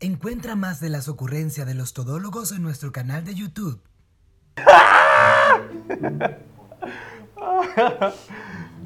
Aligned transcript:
Encuentra 0.00 0.56
más 0.56 0.80
de 0.80 0.90
las 0.90 1.08
ocurrencias 1.08 1.66
de 1.66 1.74
los 1.74 1.94
todólogos 1.94 2.52
en 2.52 2.62
nuestro 2.62 2.92
canal 2.92 3.24
de 3.24 3.34
YouTube. 3.34 3.80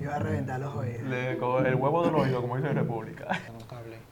Iba 0.00 0.14
a 0.14 0.18
reventar 0.20 0.60
los 0.60 0.74
oídos. 0.76 1.02
Le- 1.02 1.32
el 1.32 1.74
huevo 1.74 2.04
del 2.04 2.14
oído, 2.14 2.40
como 2.40 2.56
dice 2.56 2.68
República. 2.72 3.26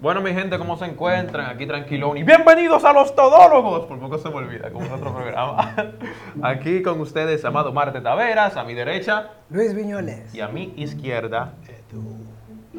Bueno, 0.00 0.20
mi 0.20 0.32
gente, 0.32 0.56
¿cómo 0.58 0.76
se 0.78 0.84
encuentran? 0.84 1.46
Aquí 1.46 1.66
tranquilón. 1.66 2.16
Y 2.18 2.22
bienvenidos 2.22 2.84
a 2.84 2.92
los 2.92 3.16
todólogos. 3.16 3.86
Por 3.86 3.98
poco 3.98 4.16
se 4.18 4.28
me 4.28 4.36
olvida, 4.36 4.70
como 4.70 4.86
en 4.86 4.92
otro 4.92 5.12
programa. 5.12 5.74
Aquí 6.42 6.82
con 6.84 7.00
ustedes, 7.00 7.44
Amado 7.44 7.72
Marte 7.72 8.00
Taveras, 8.00 8.56
a 8.56 8.62
mi 8.62 8.74
derecha. 8.74 9.30
Luis 9.50 9.74
Viñoles. 9.74 10.32
Y 10.32 10.40
a 10.40 10.46
mi 10.46 10.72
izquierda. 10.76 11.54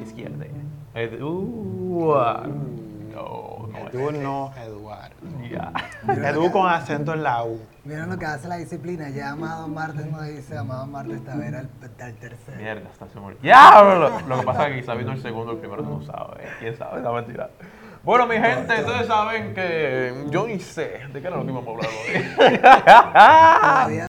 Izquierda. 0.01 0.45
Eduardo. 0.95 2.53
No, 3.19 3.67
no. 3.67 3.89
Edu 3.89 4.11
no, 4.11 4.53
Eduardo. 4.57 5.15
Ya. 5.49 5.73
Edu 6.29 6.51
con 6.51 6.67
acento 6.69 7.13
en 7.13 7.23
la 7.23 7.43
U. 7.43 7.59
Miren 7.83 8.09
lo 8.09 8.17
que 8.17 8.25
hace 8.25 8.47
la 8.47 8.57
disciplina. 8.57 9.09
Ya 9.09 9.31
Amado 9.31 9.67
Martes 9.67 10.05
no 10.05 10.21
dice 10.21 10.57
Amado 10.57 10.85
Martes 10.85 11.23
Tavera 11.23 11.59
el, 11.59 11.69
el 11.81 12.15
tercero. 12.15 12.57
Mierda, 12.57 12.89
está 12.89 13.07
se 13.09 13.19
murió. 13.19 13.37
¡Diablo! 13.41 14.21
Lo 14.27 14.39
que 14.39 14.45
pasa 14.45 14.67
es 14.67 14.73
que 14.73 14.81
quizá 14.81 14.93
vino 14.93 15.11
el 15.11 15.21
segundo, 15.21 15.51
el 15.51 15.57
primero 15.57 15.81
no 15.81 16.01
sabe. 16.01 16.43
¿eh? 16.43 16.49
¿Quién 16.59 16.77
sabe? 16.77 17.01
No, 17.01 17.13
mentira. 17.13 17.49
Bueno, 18.03 18.25
mi 18.27 18.35
gente, 18.35 18.73
ustedes 18.81 19.07
saben 19.07 19.53
que 19.53 20.25
yo 20.29 20.47
ni 20.47 20.59
sé 20.59 21.01
de 21.11 21.21
qué 21.21 21.27
era 21.27 21.35
lo 21.35 21.43
que 21.45 21.51
íbamos 21.51 21.67
a 21.67 21.71
hablar 21.71 21.89
hoy. 23.89 24.08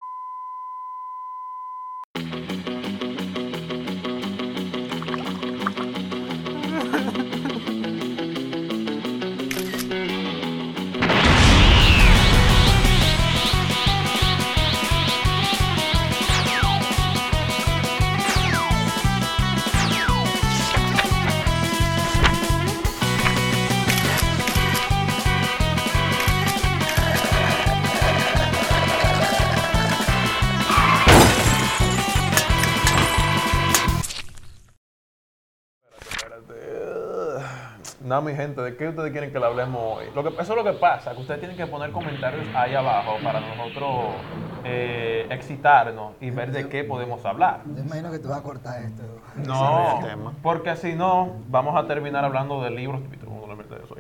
No, 38.10 38.24
mi 38.24 38.34
gente, 38.34 38.60
¿de 38.60 38.76
qué 38.76 38.88
ustedes 38.88 39.12
quieren 39.12 39.32
que 39.32 39.38
le 39.38 39.46
hablemos 39.46 39.80
hoy? 39.84 40.06
Lo 40.16 40.24
que, 40.24 40.30
eso 40.30 40.42
es 40.42 40.50
lo 40.50 40.64
que 40.64 40.74
pasa, 40.74 41.14
que 41.14 41.22
ustedes 41.22 41.42
tienen 41.42 41.56
que 41.56 41.68
poner 41.68 41.92
comentarios 41.92 42.44
ahí 42.56 42.74
abajo 42.74 43.18
para 43.24 43.40
nosotros 43.40 44.16
eh, 44.64 45.28
excitarnos 45.30 46.14
y 46.20 46.32
ver 46.32 46.52
de 46.52 46.68
qué 46.70 46.84
podemos 46.84 47.24
hablar. 47.24 47.62
Yo 47.68 47.84
imagino 47.84 48.10
que 48.10 48.18
tú 48.18 48.30
vas 48.30 48.40
a 48.40 48.42
cortar 48.42 48.82
esto. 48.82 49.04
No, 49.46 50.34
porque 50.42 50.76
si 50.76 50.96
no, 50.96 51.36
vamos 51.50 51.78
a 51.78 51.86
terminar 51.86 52.26
hablando 52.26 52.64
de 52.64 52.72
libros. 52.72 53.00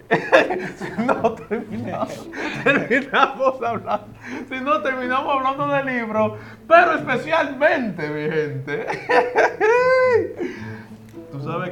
Si 0.78 1.04
no, 1.04 1.34
terminamos, 1.34 2.30
terminamos 2.64 3.62
hablando. 3.62 4.08
Si 4.50 4.60
no, 4.60 4.82
terminamos 4.82 5.36
hablando 5.36 5.68
de 5.68 5.84
libros, 5.84 6.40
pero 6.68 6.96
especialmente, 6.96 8.08
mi 8.10 8.30
gente. 8.30 8.88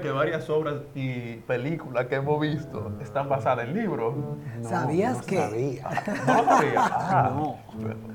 Que 0.07 0.13
varias 0.13 0.49
obras 0.49 0.75
y 0.95 1.35
películas 1.47 2.05
que 2.05 2.15
hemos 2.15 2.39
visto 2.39 2.93
están 3.01 3.27
basadas 3.27 3.65
en 3.67 3.73
libros. 3.73 4.13
¿Sabías 4.61 5.17
no 5.17 5.25
que 5.25 5.35
sabía. 5.35 5.83
¿No 6.27 6.33
lo 6.43 6.45
sabías? 6.45 6.91
Ah, 6.93 7.31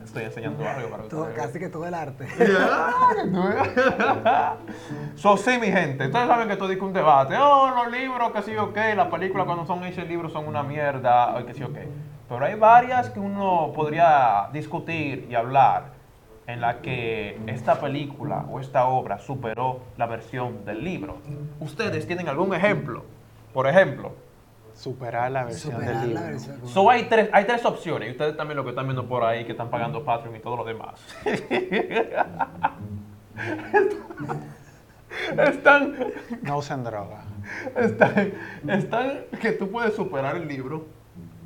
Estoy 0.02 0.22
enseñando 0.24 0.66
algo 0.66 0.88
para 0.88 1.02
todo- 1.02 1.20
ustedes. 1.24 1.38
casi 1.38 1.58
que 1.58 1.68
todo 1.68 1.86
el 1.86 1.92
arte? 1.92 2.26
So, 5.16 5.36
sí, 5.36 5.58
mi 5.60 5.66
gente, 5.66 6.06
ustedes 6.06 6.26
saben 6.26 6.46
que 6.46 6.54
esto 6.54 6.70
es 6.70 6.80
un 6.80 6.94
debate. 6.94 7.36
Oh, 7.38 7.70
los 7.74 7.92
libros, 7.92 8.32
que 8.32 8.40
sí, 8.40 8.56
ok, 8.56 8.78
las 8.96 9.08
películas 9.08 9.44
cuando 9.44 9.66
son 9.66 9.84
hechos 9.84 10.04
en 10.04 10.08
libros 10.08 10.32
son 10.32 10.48
una 10.48 10.62
mierda, 10.62 11.44
que 11.46 11.52
sí, 11.52 11.62
ok. 11.62 11.76
Pero 12.26 12.42
hay 12.46 12.54
varias 12.54 13.10
que 13.10 13.20
uno 13.20 13.70
podría 13.74 14.48
discutir 14.50 15.26
y 15.30 15.34
hablar 15.34 16.00
en 16.46 16.60
la 16.60 16.80
que 16.80 17.38
esta 17.46 17.80
película 17.80 18.46
o 18.50 18.60
esta 18.60 18.86
obra 18.86 19.18
superó 19.18 19.80
la 19.96 20.06
versión 20.06 20.64
del 20.64 20.82
libro. 20.84 21.18
¿Ustedes 21.60 22.06
tienen 22.06 22.28
algún 22.28 22.54
ejemplo? 22.54 23.04
Por 23.52 23.66
ejemplo, 23.68 24.12
Superar 24.74 25.30
la 25.30 25.44
versión 25.44 25.74
Superar 25.74 26.00
del 26.00 26.14
la 26.14 26.20
libro. 26.20 26.32
versión. 26.32 26.66
So 26.66 26.88
hay 26.90 27.04
tres, 27.04 27.28
hay 27.32 27.44
tres 27.44 27.64
opciones, 27.66 28.08
y 28.08 28.12
ustedes 28.12 28.36
también 28.36 28.56
lo 28.56 28.64
que 28.64 28.70
están 28.70 28.86
viendo 28.86 29.06
por 29.06 29.22
ahí, 29.22 29.44
que 29.44 29.52
están 29.52 29.68
pagando 29.68 30.02
Patreon 30.02 30.34
y 30.36 30.40
todo 30.40 30.56
lo 30.56 30.64
demás. 30.64 30.94
están, 35.38 35.94
No 36.42 36.58
usen 36.58 36.84
droga. 36.84 37.24
están, 37.76 38.32
están 38.68 39.12
que 39.40 39.52
tú 39.52 39.70
puedes 39.70 39.94
superar 39.94 40.36
el 40.36 40.48
libro, 40.48 40.86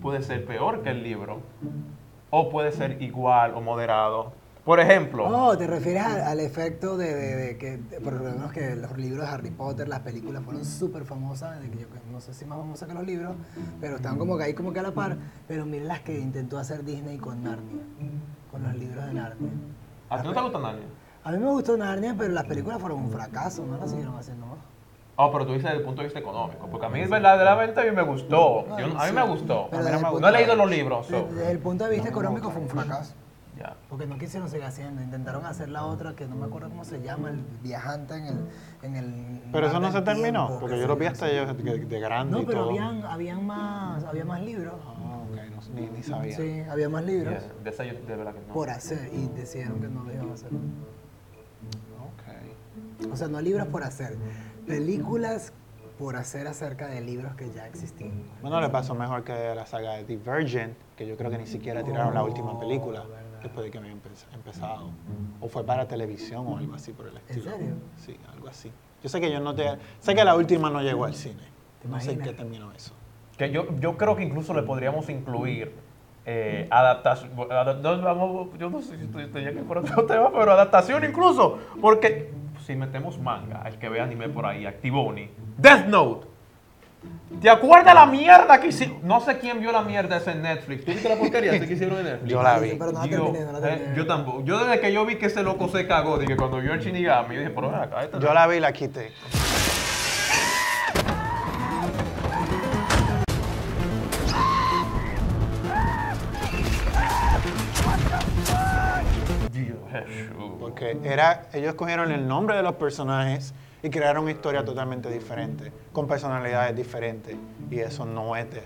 puede 0.02 0.22
ser 0.22 0.44
peor 0.46 0.82
que 0.82 0.90
el 0.90 1.02
libro, 1.02 1.40
o 2.30 2.48
puede 2.48 2.72
ser 2.72 3.02
igual 3.02 3.54
o 3.54 3.60
moderado. 3.60 4.32
Por 4.66 4.80
ejemplo, 4.80 5.28
Oh, 5.28 5.56
te 5.56 5.64
refieres 5.68 6.02
al, 6.02 6.22
al 6.22 6.40
efecto 6.40 6.96
de, 6.96 7.14
de- 7.14 7.36
de 7.36 7.56
que, 7.56 7.78
por 8.00 8.14
lo 8.14 8.24
menos 8.24 8.52
que 8.52 8.74
los 8.74 8.98
libros 8.98 9.24
de 9.26 9.32
Harry 9.32 9.50
Potter, 9.50 9.86
las 9.88 10.00
películas 10.00 10.42
fueron 10.42 10.64
súper 10.64 11.04
famosas, 11.04 11.60
de 11.60 11.70
que 11.70 11.78
yo 11.78 11.86
no 12.10 12.20
sé 12.20 12.34
si 12.34 12.44
más 12.44 12.58
famosas 12.58 12.88
que 12.88 12.94
los 12.94 13.04
libros, 13.06 13.36
pero 13.80 13.96
están 13.96 14.18
como 14.18 14.36
que 14.36 14.42
ahí 14.42 14.54
como 14.54 14.72
que 14.72 14.80
a 14.80 14.82
la 14.82 14.90
par. 14.90 15.16
Pero 15.46 15.64
miren 15.66 15.86
las 15.86 16.00
que 16.00 16.18
intentó 16.18 16.58
hacer 16.58 16.84
Disney 16.84 17.16
con 17.16 17.44
Narnia, 17.44 17.80
con 18.50 18.64
los 18.64 18.74
libros 18.74 19.06
de 19.06 19.14
Narnia. 19.14 19.50
¿a 20.10 20.20
ti 20.20 20.26
no 20.26 20.34
te 20.34 20.40
gusta 20.42 20.58
Narnia? 20.58 20.86
A 21.22 21.30
mí 21.30 21.38
me 21.38 21.46
gustó 21.50 21.76
Narnia, 21.76 22.14
pero 22.18 22.32
las 22.34 22.44
películas 22.44 22.80
fueron 22.80 22.98
un 23.04 23.10
fracaso, 23.12 23.64
no 23.64 23.76
las 23.78 23.88
siguieron 23.88 24.16
haciendo 24.18 24.46
más. 24.46 24.58
Oh, 25.14 25.30
pero 25.32 25.46
tú 25.46 25.52
dices 25.52 25.64
desde 25.66 25.78
el 25.78 25.84
punto 25.84 26.02
de 26.02 26.06
vista 26.08 26.18
económico, 26.18 26.66
porque 26.68 26.86
a 26.86 26.88
mí 26.88 27.04
verdaderamente 27.06 27.80
a 27.80 27.84
mí 27.84 27.90
me 27.92 28.02
gustó. 28.02 28.64
No, 28.68 28.78
Yo- 28.80 28.98
a 28.98 29.06
mí 29.06 29.12
me 29.12 29.22
gustó. 29.26 29.68
No, 29.72 30.18
no 30.20 30.28
he 30.28 30.32
leído 30.32 30.56
los 30.56 30.68
libros. 30.68 31.06
so, 31.06 31.28
desde 31.32 31.52
el 31.52 31.58
punto 31.60 31.84
de 31.84 31.90
vista 31.90 32.08
económico 32.08 32.50
fue 32.50 32.62
un 32.62 32.68
fracaso. 32.68 33.14
Ya. 33.56 33.76
Porque 33.88 34.06
no 34.06 34.18
quisieron 34.18 34.48
seguir 34.48 34.66
haciendo, 34.66 35.02
intentaron 35.02 35.44
hacer 35.46 35.68
la 35.68 35.84
otra 35.84 36.14
que 36.14 36.26
no 36.26 36.36
me 36.36 36.46
acuerdo 36.46 36.68
cómo 36.68 36.84
se 36.84 37.00
llama, 37.02 37.30
el 37.30 37.40
viajante 37.62 38.14
en 38.14 38.26
el... 38.26 38.38
En 38.82 38.96
el 38.96 39.42
Pero 39.52 39.66
eso 39.68 39.80
no 39.80 39.90
se 39.90 40.02
terminó, 40.02 40.46
tiempo, 40.46 40.60
porque 40.60 40.78
yo 40.78 40.86
lo 40.86 40.96
vi 40.96 41.06
hasta 41.06 41.32
yo 41.32 41.52
de, 41.52 41.78
de 41.86 42.00
grande 42.00 42.32
No, 42.32 42.42
y 42.42 42.46
pero 42.46 42.60
todo. 42.60 42.70
habían, 42.70 43.02
habían 43.04 43.46
más, 43.46 44.04
había 44.04 44.24
más 44.24 44.40
libros. 44.42 44.74
Ah, 44.86 45.22
ok, 45.30 45.36
no, 45.50 45.80
ni, 45.80 45.86
ni 45.88 46.02
sabía. 46.02 46.36
Sí, 46.36 46.60
había 46.70 46.88
más 46.88 47.04
libros 47.04 47.42
De 47.64 47.70
esa 47.70 47.84
yo 47.84 47.94
de 47.94 48.16
verdad 48.16 48.34
que 48.34 48.40
no. 48.46 48.54
por 48.54 48.70
hacer 48.70 49.10
y 49.12 49.26
decidieron 49.28 49.80
que 49.80 49.88
no 49.88 50.04
lo 50.04 50.12
iban 50.12 50.30
a 50.30 50.34
hacer. 50.34 50.50
Ok. 50.52 53.12
O 53.12 53.16
sea, 53.16 53.28
no 53.28 53.40
libros 53.40 53.66
por 53.68 53.82
hacer, 53.82 54.16
películas 54.66 55.52
por 55.98 56.16
hacer 56.16 56.46
acerca 56.46 56.88
de 56.88 57.00
libros 57.00 57.34
que 57.36 57.50
ya 57.50 57.66
existían. 57.66 58.12
Bueno, 58.42 58.60
le 58.60 58.68
pasó 58.68 58.94
mejor 58.94 59.24
que 59.24 59.54
la 59.54 59.66
saga 59.66 59.94
de 59.94 60.04
Divergent, 60.04 60.74
que 60.96 61.06
yo 61.06 61.16
creo 61.16 61.30
que 61.30 61.38
ni 61.38 61.46
siquiera 61.46 61.82
tiraron 61.82 62.12
la 62.14 62.22
última 62.22 62.58
película 62.58 63.00
verdad. 63.00 63.40
después 63.42 63.64
de 63.64 63.70
que 63.70 63.78
había 63.78 63.92
empe- 63.92 64.34
empezado. 64.34 64.90
O 65.40 65.48
fue 65.48 65.64
para 65.64 65.86
televisión 65.88 66.46
o 66.46 66.58
algo 66.58 66.74
así 66.74 66.92
por 66.92 67.06
el 67.06 67.16
estilo. 67.16 67.50
serio? 67.50 67.74
Sí, 67.96 68.16
algo 68.32 68.48
así. 68.48 68.70
Yo 69.02 69.08
sé 69.08 69.20
que 69.20 69.30
yo 69.30 69.40
no 69.40 69.54
te... 69.54 69.64
Sé 70.00 70.14
que 70.14 70.24
la 70.24 70.34
última 70.36 70.68
no 70.70 70.82
llegó 70.82 71.04
al 71.06 71.14
cine. 71.14 71.42
¿Te 71.80 71.88
No 71.88 72.00
sé 72.00 72.12
en 72.12 72.20
qué 72.20 72.32
terminó 72.32 72.72
eso. 72.72 72.92
Que 73.38 73.50
yo, 73.50 73.66
yo 73.78 73.96
creo 73.96 74.16
que 74.16 74.22
incluso 74.24 74.52
le 74.54 74.62
podríamos 74.62 75.08
incluir 75.10 75.72
eh, 76.24 76.66
adaptación. 76.70 77.34
adap- 77.36 77.80
no, 77.80 78.02
vamos, 78.02 78.48
yo 78.58 78.68
no 78.70 78.82
sé 78.82 78.96
si 78.98 79.04
estoy, 79.04 79.24
estoy 79.24 79.44
aquí 79.46 79.58
por 79.60 79.78
otro 79.78 80.04
tema, 80.06 80.30
pero 80.32 80.52
adaptación 80.52 81.04
incluso. 81.04 81.58
Porque 81.80 82.30
si 82.66 82.74
metemos 82.74 83.18
manga, 83.18 83.62
el 83.66 83.78
que 83.78 83.88
ve 83.88 84.00
anime 84.00 84.28
por 84.28 84.44
ahí, 84.44 84.66
Activoni, 84.66 85.30
Death 85.56 85.86
Note. 85.86 86.26
¿Te 87.40 87.48
acuerdas 87.48 87.94
la 87.94 88.06
mierda 88.06 88.60
que 88.60 88.68
hicieron? 88.68 88.98
No 89.04 89.20
sé 89.20 89.38
quién 89.38 89.60
vio 89.60 89.70
la 89.70 89.82
mierda 89.82 90.16
esa 90.16 90.32
en 90.32 90.42
Netflix. 90.42 90.84
¿Tú 90.84 90.90
viste 90.90 91.08
la 91.08 91.16
porquería 91.16 91.54
esa 91.54 91.66
que 91.66 91.74
hicieron 91.74 91.98
en 91.98 92.04
Netflix? 92.04 92.30
Yo 92.30 92.42
la 92.42 92.58
vi. 92.58 92.70
Pero 92.70 92.90
no 92.90 92.98
la 92.98 93.06
Yo, 93.06 93.22
terminé, 93.22 93.44
no 93.44 93.60
la 93.60 93.74
eh, 93.74 93.92
yo 93.94 94.06
tampoco. 94.06 94.44
Yo 94.44 94.58
desde 94.58 94.80
que 94.80 94.92
yo 94.92 95.06
vi 95.06 95.14
que 95.14 95.26
ese 95.26 95.44
loco 95.44 95.68
se 95.68 95.86
cagó, 95.86 96.18
dije 96.18 96.36
cuando 96.36 96.60
vio 96.60 96.72
el 96.72 96.80
Shinigami, 96.80 97.36
yo 97.36 97.40
dije, 97.42 97.52
pero 97.54 97.74
acá, 97.74 98.02
esta 98.02 98.18
Yo 98.18 98.34
la 98.34 98.48
vi 98.48 98.56
y 98.56 98.60
la 98.60 98.72
quité. 98.72 99.12
Dios, 109.64 109.78
Jesús. 109.90 110.52
Porque 110.58 110.98
era, 111.04 111.48
ellos 111.52 111.74
cogieron 111.74 112.10
el 112.12 112.26
nombre 112.26 112.56
de 112.56 112.62
los 112.62 112.74
personajes 112.74 113.54
y 113.82 113.90
crearon 113.90 114.22
una 114.24 114.32
historia 114.32 114.64
totalmente 114.64 115.10
diferente, 115.10 115.72
con 115.92 116.06
personalidades 116.06 116.74
diferentes. 116.74 117.36
Y 117.70 117.78
eso 117.80 118.04
no 118.04 118.34
es 118.36 118.46
Note, 118.46 118.60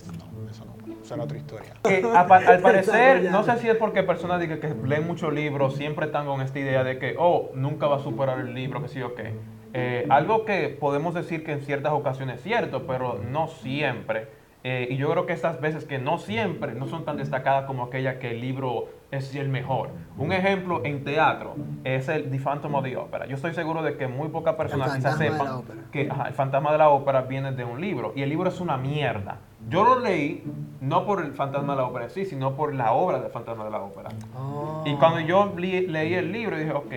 eso 0.51 0.65
no, 0.65 1.01
eso 1.03 1.15
era 1.15 1.25
otra 1.25 1.37
historia. 1.39 1.75
Que 1.83 2.03
a 2.15 2.27
pa- 2.27 2.37
al 2.39 2.59
parecer, 2.63 3.31
no 3.31 3.43
sé 3.43 3.59
si 3.59 3.69
es 3.69 3.77
porque 3.77 4.03
personas 4.03 4.41
que 4.41 4.75
leen 4.85 5.07
muchos 5.07 5.33
libros, 5.33 5.77
siempre 5.77 6.07
están 6.07 6.27
con 6.27 6.41
esta 6.41 6.59
idea 6.59 6.85
de 6.85 6.99
que, 6.99 7.17
oh, 7.19 7.51
nunca 7.55 7.87
va 7.87 7.97
a 7.97 8.01
superar 8.01 8.39
el 8.41 8.55
libro, 8.55 8.83
que 8.83 8.89
sí 8.89 9.03
o 9.03 9.15
qué. 9.15 9.35
Eh, 9.73 10.07
algo 10.11 10.45
que 10.45 10.69
podemos 10.69 11.15
decir 11.15 11.45
que 11.45 11.53
en 11.53 11.61
ciertas 11.61 11.93
ocasiones 11.93 12.37
es 12.37 12.43
cierto, 12.43 12.87
pero 12.87 13.21
no 13.23 13.47
siempre. 13.49 14.40
Eh, 14.63 14.89
y 14.91 14.97
yo 14.99 15.11
creo 15.11 15.25
que 15.25 15.33
estas 15.33 15.59
veces 15.61 15.87
que 15.87 15.99
no 15.99 16.19
siempre, 16.19 16.75
no 16.75 16.87
son 16.87 17.07
tan 17.07 17.17
destacadas 17.17 17.65
como 17.65 17.85
aquella 17.85 18.19
que 18.19 18.33
el 18.33 18.43
libro 18.43 18.89
es 19.11 19.35
el 19.35 19.49
mejor. 19.49 19.89
Un 20.19 20.33
ejemplo 20.33 20.83
en 20.85 21.03
teatro 21.03 21.55
es 21.83 22.09
el 22.11 22.31
The 22.31 22.39
Phantom 22.39 22.75
of 22.75 22.85
the 22.85 22.95
Opera. 22.97 23.25
Yo 23.27 23.37
estoy 23.37 23.55
seguro 23.55 23.83
de 23.83 23.97
que 23.97 24.07
muy 24.07 24.29
pocas 24.29 24.55
personas 24.57 24.89
quizás 24.97 25.19
sepan 25.31 25.47
que 25.91 26.11
ajá, 26.11 26.29
el 26.29 26.35
fantasma 26.35 26.73
de 26.73 26.79
la 26.79 26.91
ópera 26.91 27.23
viene 27.23 27.53
de 27.53 27.65
un 27.65 27.81
libro 27.81 28.13
y 28.15 28.23
el 28.23 28.29
libro 28.29 28.51
es 28.51 28.61
una 28.61 28.77
mierda. 28.77 29.39
Yo 29.69 29.83
lo 29.83 29.99
leí 29.99 30.45
no 30.83 31.07
por 31.07 31.25
el 31.25 31.33
fantasma 31.33 31.73
de 31.75 31.79
la 31.81 31.87
ópera 31.89 32.11
sí, 32.11 32.27
sino 32.27 32.53
por 32.55 32.75
la 32.75 32.93
obra 32.93 33.19
del 33.19 33.31
fantasma 33.31 33.65
de 33.65 33.71
la 33.71 33.81
ópera. 33.81 34.11
Oh. 34.39 34.83
Y 34.85 34.95
cuando 34.97 35.21
yo 35.21 35.53
leí 35.57 36.15
el 36.15 36.33
libro, 36.33 36.59
dije, 36.59 36.73
ok, 36.73 36.93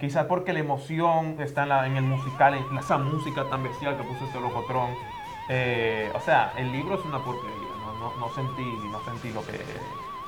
quizás 0.00 0.26
porque 0.26 0.52
la 0.52 0.58
emoción 0.60 1.36
está 1.38 1.62
en, 1.62 1.68
la- 1.68 1.86
en 1.86 1.96
el 1.96 2.02
musical, 2.04 2.54
en 2.54 2.76
esa 2.76 2.98
música 2.98 3.44
tan 3.48 3.62
bestial 3.62 3.96
que 3.96 4.02
puso 4.02 4.24
este 4.24 4.40
locotrón. 4.40 4.90
Eh, 5.48 6.10
o 6.14 6.20
sea, 6.20 6.52
el 6.56 6.72
libro 6.72 6.94
es 6.98 7.04
una 7.04 7.22
porquería. 7.22 7.68
No, 7.80 7.92
no, 7.98 8.16
no 8.18 8.28
sentí, 8.34 8.64
no 8.90 9.02
sentí 9.04 9.32
lo 9.32 9.44
que, 9.44 9.60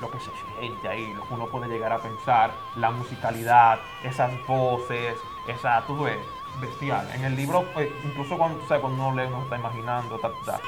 lo 0.00 0.10
que 0.10 0.18
se 0.18 0.30
siente 0.58 0.88
ahí, 0.88 1.12
lo 1.14 1.26
que 1.26 1.34
uno 1.34 1.46
puede 1.46 1.68
llegar 1.68 1.92
a 1.92 1.98
pensar, 1.98 2.50
la 2.76 2.90
musicalidad, 2.90 3.78
esas 4.04 4.32
voces, 4.46 5.16
esa, 5.48 5.82
tú 5.86 6.02
ves, 6.02 6.18
bestial. 6.60 7.08
En 7.14 7.24
el 7.24 7.36
libro, 7.36 7.64
pues, 7.72 7.88
incluso 8.04 8.36
cuando, 8.36 8.62
o 8.62 8.68
sea, 8.68 8.80
cuando 8.80 9.08
uno 9.08 9.16
lee, 9.16 9.28
uno 9.28 9.42
está 9.42 9.56
imaginando, 9.56 10.18
ta, 10.18 10.30
ta. 10.44 10.60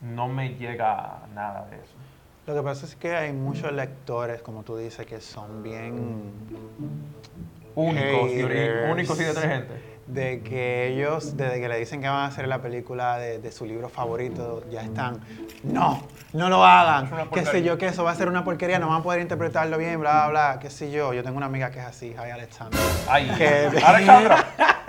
No 0.00 0.28
me 0.28 0.54
llega 0.54 1.22
nada 1.34 1.66
de 1.70 1.76
eso. 1.76 1.94
Lo 2.46 2.54
que 2.54 2.62
pasa 2.62 2.84
es 2.84 2.94
que 2.94 3.16
hay 3.16 3.32
muchos 3.32 3.72
lectores, 3.72 4.42
como 4.42 4.64
tú 4.64 4.76
dices, 4.76 5.06
que 5.06 5.18
son 5.18 5.62
bien 5.62 6.30
Únicos 7.74 8.30
y, 8.32 8.40
ori- 8.42 8.54
haters 8.54 8.92
únicos 8.92 9.20
y 9.20 9.24
detergentes. 9.24 9.76
De 10.06 10.42
que 10.42 10.88
ellos, 10.88 11.34
desde 11.36 11.60
que 11.60 11.68
le 11.68 11.78
dicen 11.78 12.02
que 12.02 12.08
van 12.08 12.18
a 12.18 12.26
hacer 12.26 12.46
la 12.46 12.60
película 12.60 13.16
de, 13.18 13.38
de 13.38 13.50
su 13.50 13.64
libro 13.64 13.88
favorito, 13.88 14.62
ya 14.70 14.82
están. 14.82 15.20
No, 15.62 16.02
no 16.34 16.48
lo 16.50 16.62
hagan. 16.64 17.10
Qué 17.32 17.46
sé 17.46 17.62
yo, 17.62 17.78
que 17.78 17.86
eso 17.86 18.04
va 18.04 18.10
a 18.10 18.14
ser 18.14 18.28
una 18.28 18.44
porquería, 18.44 18.78
no 18.78 18.88
van 18.88 19.00
a 19.00 19.02
poder 19.02 19.22
interpretarlo 19.22 19.78
bien, 19.78 19.98
bla, 20.00 20.26
bla, 20.26 20.28
bla. 20.52 20.58
Qué 20.60 20.68
sé 20.68 20.90
yo. 20.90 21.14
Yo 21.14 21.22
tengo 21.24 21.38
una 21.38 21.46
amiga 21.46 21.70
que 21.70 21.78
es 21.80 21.86
así, 21.86 22.12
Jai 22.14 22.30
Alexander. 22.32 22.78
Ay, 23.08 23.28
Que- 23.38 23.70
Alexandra. 23.84 24.44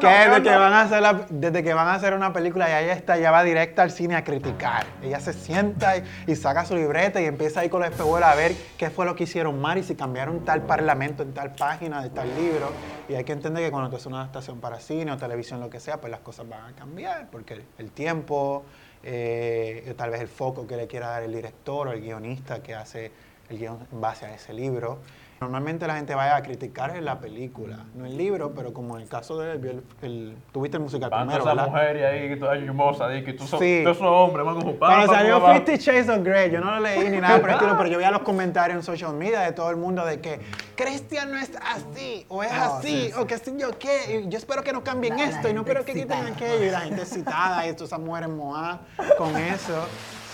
Que 0.00 0.06
desde 0.06 0.42
que, 0.44 0.50
van 0.56 0.72
a 0.72 0.82
hacer 0.82 1.02
la- 1.02 1.26
desde 1.28 1.64
que 1.64 1.74
van 1.74 1.88
a 1.88 1.94
hacer 1.94 2.14
una 2.14 2.32
película 2.32 2.68
ya 2.68 2.82
ella 2.82 2.92
está, 2.92 3.16
ya 3.18 3.32
va 3.32 3.42
directa 3.42 3.82
al 3.82 3.90
cine 3.90 4.14
a 4.14 4.22
criticar. 4.22 4.86
Ella 5.02 5.18
se 5.18 5.32
sienta 5.32 5.96
y, 5.96 6.04
y 6.28 6.36
saca 6.36 6.64
su 6.64 6.76
libreta 6.76 7.20
y 7.20 7.24
empieza 7.24 7.58
ahí 7.60 7.68
con 7.68 7.80
los 7.80 7.90
espejuelos 7.90 8.28
a 8.28 8.34
ver 8.36 8.52
qué 8.78 8.90
fue 8.90 9.06
lo 9.06 9.16
que 9.16 9.24
hicieron 9.24 9.60
mal 9.60 9.76
y 9.78 9.82
si 9.82 9.96
cambiaron 9.96 10.44
tal 10.44 10.62
parlamento 10.62 11.24
en 11.24 11.34
tal 11.34 11.52
página 11.56 12.00
de 12.00 12.10
tal 12.10 12.28
libro. 12.36 12.70
Y 13.10 13.16
hay 13.16 13.24
que 13.24 13.32
entender 13.32 13.64
que 13.64 13.72
cuando 13.72 13.90
tú 13.90 13.96
haces 13.96 14.06
una 14.06 14.20
adaptación 14.20 14.60
para 14.60 14.78
cine 14.78 15.10
o 15.10 15.16
televisión, 15.16 15.58
lo 15.58 15.68
que 15.68 15.80
sea, 15.80 16.00
pues 16.00 16.12
las 16.12 16.20
cosas 16.20 16.48
van 16.48 16.72
a 16.72 16.76
cambiar 16.76 17.28
porque 17.28 17.60
el, 17.76 17.90
tiempo, 17.90 18.62
eh, 19.02 19.92
tal 19.96 20.10
vez 20.10 20.20
el 20.20 20.28
foco 20.28 20.64
que 20.64 20.76
le 20.76 20.86
quiera 20.86 21.08
dar 21.08 21.24
el 21.24 21.32
director 21.32 21.88
o 21.88 21.92
el 21.92 22.00
guionista 22.00 22.62
que 22.62 22.72
hace 22.72 23.10
el 23.48 23.58
guion 23.58 23.84
en 23.90 24.00
base 24.00 24.26
a 24.26 24.34
ese 24.36 24.52
libro. 24.52 24.98
Normalmente 25.44 25.86
la 25.86 25.94
gente 25.96 26.14
vaya 26.14 26.36
a 26.36 26.42
criticar 26.42 26.94
en 26.94 27.02
la 27.06 27.18
película, 27.18 27.78
no 27.94 28.04
el 28.04 28.14
libro, 28.18 28.52
pero 28.54 28.74
como 28.74 28.96
en 28.96 29.04
el 29.04 29.08
caso 29.08 29.38
de 29.38 29.52
el, 29.54 29.82
el- 30.02 30.36
tuviste 30.52 30.76
el 30.76 30.82
musical 30.82 31.08
Van 31.08 31.26
primero, 31.26 31.46
¿verdad? 31.46 31.66
mujeres 31.66 32.04
ahí, 32.04 32.28
que 32.28 32.36
todas 32.36 32.58
chumosas, 32.66 33.16
y 33.16 33.24
que 33.24 33.32
tú 33.32 33.46
sos, 33.46 33.58
Sí. 33.58 33.80
tú 33.82 33.94
sos 33.94 34.02
hombre, 34.06 34.42
van 34.42 34.56
como 34.60 34.74
Cuando 34.76 35.06
salió 35.14 35.40
Fifty 35.54 35.76
Shades 35.78 36.10
of 36.10 36.18
Grey, 36.22 36.50
yo 36.50 36.60
no 36.60 36.72
lo 36.72 36.80
leí 36.80 37.08
ni 37.08 37.20
nada 37.22 37.40
por 37.40 37.48
el 37.48 37.54
estilo, 37.54 37.74
pero 37.78 37.88
yo 37.88 37.96
veía 37.96 38.10
los 38.10 38.20
comentarios 38.20 38.76
en 38.76 38.82
social 38.82 39.14
media 39.14 39.40
de 39.40 39.52
todo 39.52 39.70
el 39.70 39.76
mundo 39.76 40.04
de 40.04 40.20
que 40.20 40.40
Cristian 40.76 41.30
no 41.30 41.38
es 41.38 41.50
así, 41.74 42.26
o 42.28 42.42
es 42.42 42.52
No, 42.52 42.62
así, 42.76 43.06
sí, 43.06 43.12
o 43.18 43.26
que 43.26 43.38
sé 43.38 43.54
yo 43.58 43.70
qué, 43.78 44.20
y 44.26 44.28
yo 44.28 44.36
espero 44.36 44.62
que 44.62 44.74
no 44.74 44.84
cambien 44.84 45.16
La- 45.16 45.24
la 45.24 45.30
esto, 45.30 45.48
y 45.48 45.54
no 45.54 45.62
espero 45.62 45.86
que 45.86 45.94
quiten 45.94 46.26
aquello, 46.34 46.64
y 46.66 46.70
la 46.70 46.80
gente 46.80 47.00
excitada, 47.00 47.66
y 47.66 47.72
todas 47.72 47.88
esas 47.88 48.00
mujeres 48.00 48.28
mojadas 48.28 48.80
con 49.16 49.34
eso. 49.38 49.86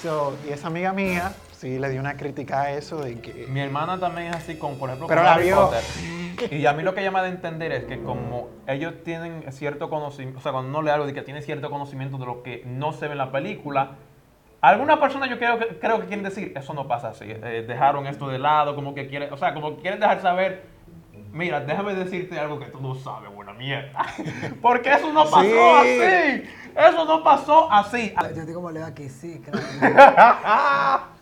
So, 0.02 0.34
y 0.48 0.52
esa 0.52 0.66
amiga 0.66 0.92
mía, 0.92 1.32
sí, 1.66 1.78
le 1.78 1.90
dio 1.90 2.00
una 2.00 2.16
crítica 2.16 2.62
a 2.62 2.70
eso 2.72 3.00
de 3.02 3.20
que... 3.20 3.46
Mi 3.48 3.60
hermana 3.60 3.98
también 3.98 4.28
es 4.28 4.36
así 4.36 4.56
con, 4.56 4.76
por 4.78 4.88
ejemplo, 4.88 5.08
Pero 5.08 5.20
con 5.20 5.24
la 5.26 5.34
Harry 5.34 5.44
vio. 5.46 5.56
Potter. 5.56 5.82
Y 6.52 6.66
a 6.66 6.72
mí 6.74 6.82
lo 6.82 6.94
que 6.94 7.02
llama 7.02 7.22
de 7.22 7.30
entender 7.30 7.72
es 7.72 7.84
que 7.84 8.02
como 8.02 8.50
ellos 8.66 8.94
tienen 9.04 9.50
cierto 9.52 9.88
conocimiento, 9.88 10.38
o 10.38 10.42
sea, 10.42 10.52
cuando 10.52 10.68
uno 10.70 10.82
lee 10.82 10.90
algo 10.90 11.06
de 11.06 11.14
que 11.14 11.22
tiene 11.22 11.42
cierto 11.42 11.70
conocimiento 11.70 12.18
de 12.18 12.26
lo 12.26 12.42
que 12.42 12.62
no 12.66 12.92
se 12.92 13.06
ve 13.06 13.12
en 13.12 13.18
la 13.18 13.32
película, 13.32 13.92
alguna 14.60 15.00
persona 15.00 15.26
yo 15.28 15.38
creo 15.38 15.58
que, 15.58 15.78
creo 15.78 16.00
que 16.00 16.06
quieren 16.06 16.24
decir, 16.24 16.52
eso 16.54 16.74
no 16.74 16.86
pasa 16.86 17.08
así, 17.08 17.24
eh, 17.28 17.64
dejaron 17.66 18.06
esto 18.06 18.28
de 18.28 18.38
lado, 18.38 18.74
como 18.74 18.94
que 18.94 19.08
quieren, 19.08 19.32
o 19.32 19.36
sea, 19.38 19.54
como 19.54 19.76
que 19.76 19.82
quieren 19.82 19.98
dejar 19.98 20.20
saber, 20.20 20.66
mira, 21.32 21.60
déjame 21.60 21.94
decirte 21.94 22.38
algo 22.38 22.58
que 22.58 22.66
tú 22.66 22.80
no 22.80 22.94
sabes, 22.94 23.32
buena 23.34 23.52
mierda. 23.54 24.04
Porque 24.62 24.92
eso 24.92 25.12
no 25.14 25.24
pasó 25.24 25.40
Sí. 25.42 25.58
así, 25.58 26.42
eso 26.76 27.04
no 27.06 27.24
pasó 27.24 27.72
así. 27.72 28.14
Yo 28.34 28.40
estoy 28.40 28.54
como 28.54 28.70
leo 28.70 28.84
aquí, 28.84 29.08
sí, 29.08 29.40
claro. 29.42 31.06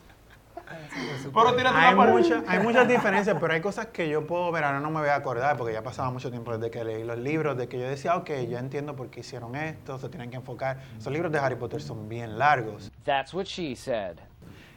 Pero 1.33 1.57
tírate 1.57 1.77
Hay, 1.77 1.95
una 1.95 2.07
mucha- 2.07 2.43
hay 2.47 2.59
muchas 2.61 2.87
diferencias, 2.89 3.37
pero 3.41 3.53
hay 3.53 3.61
cosas 3.61 3.87
que 3.87 4.09
yo 4.09 4.27
puedo 4.27 4.51
ver, 4.53 4.65
ahora 4.65 4.81
no 4.81 4.91
me 4.91 5.01
voy 5.01 5.09
a 5.09 5.17
acordar 5.17 5.57
porque 5.57 5.73
ya 5.73 5.83
pasaba 5.83 6.11
mucho 6.11 6.31
tiempo 6.31 6.57
desde 6.57 6.71
que 6.71 6.85
leí 6.85 7.05
los 7.05 7.19
libros, 7.19 7.57
de 7.57 7.69
que 7.69 7.79
yo 7.79 7.89
decía, 7.89 8.17
ok, 8.17 8.31
yo 8.49 8.59
entiendo 8.59 8.95
por 8.95 9.09
qué 9.11 9.21
hicieron 9.21 9.57
esto, 9.57 9.99
se 9.99 10.09
tienen 10.09 10.31
que 10.31 10.37
enfocar. 10.37 10.79
Esos 10.99 11.13
libros 11.13 11.33
de 11.33 11.39
Harry 11.39 11.57
Potter 11.57 11.83
son 11.83 12.09
bien 12.09 12.39
largos. 12.39 12.93
That's 13.05 13.35
what 13.35 13.45
she 13.45 13.75
said. 13.75 14.19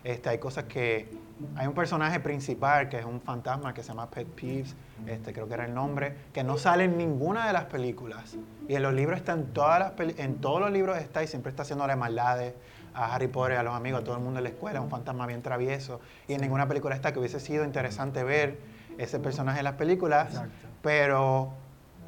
Este, 0.04 0.30
hay 0.30 0.38
cosas 0.38 0.64
que... 0.66 1.10
Hay 1.56 1.68
un 1.68 1.76
personaje 1.76 2.20
principal 2.20 2.90
que 2.90 2.98
es 2.98 3.06
un 3.06 3.22
fantasma 3.22 3.72
que 3.72 3.84
se 3.84 3.90
llama 3.90 4.10
Pet 4.10 4.26
Peeves, 4.28 4.76
este, 5.06 5.34
creo 5.34 5.48
que 5.48 5.54
era 5.54 5.66
el 5.66 5.74
nombre, 5.76 6.16
que 6.34 6.44
no 6.44 6.58
sale 6.58 6.86
en 6.86 6.98
ninguna 6.98 7.46
de 7.46 7.54
las 7.54 7.66
películas. 7.66 8.36
Y 8.68 8.74
en 8.74 8.82
los 8.82 8.92
libros 8.94 9.20
está 9.20 9.34
en 9.34 9.54
todas 9.54 9.80
las 9.80 10.18
en 10.18 10.38
todos 10.38 10.60
los 10.60 10.72
libros 10.72 10.98
está 10.98 11.22
y 11.22 11.28
siempre 11.28 11.52
está 11.52 11.62
haciéndole 11.62 11.96
maldades 11.96 12.56
a 12.98 13.14
Harry 13.14 13.28
Potter, 13.28 13.58
a 13.58 13.64
los 13.64 13.76
amigos, 13.76 14.02
a 14.02 14.04
todo 14.04 14.16
el 14.16 14.22
mundo 14.22 14.40
en 14.40 14.44
la 14.44 14.50
escuela, 14.50 14.82
un 14.82 14.90
fantasma 14.90 15.28
bien 15.28 15.42
travieso. 15.42 16.02
Y 16.28 16.34
en 16.34 16.42
ninguna 16.42 16.68
película 16.68 16.96
está 16.96 17.14
que 17.14 17.20
hubiese 17.20 17.40
sido 17.40 17.64
interesante 17.64 18.24
ver 18.24 18.60
ese 18.98 19.20
personaje 19.20 19.60
en 19.60 19.66
las 19.66 19.76
películas, 19.76 20.30
Exacto. 20.30 20.68
pero 20.82 21.54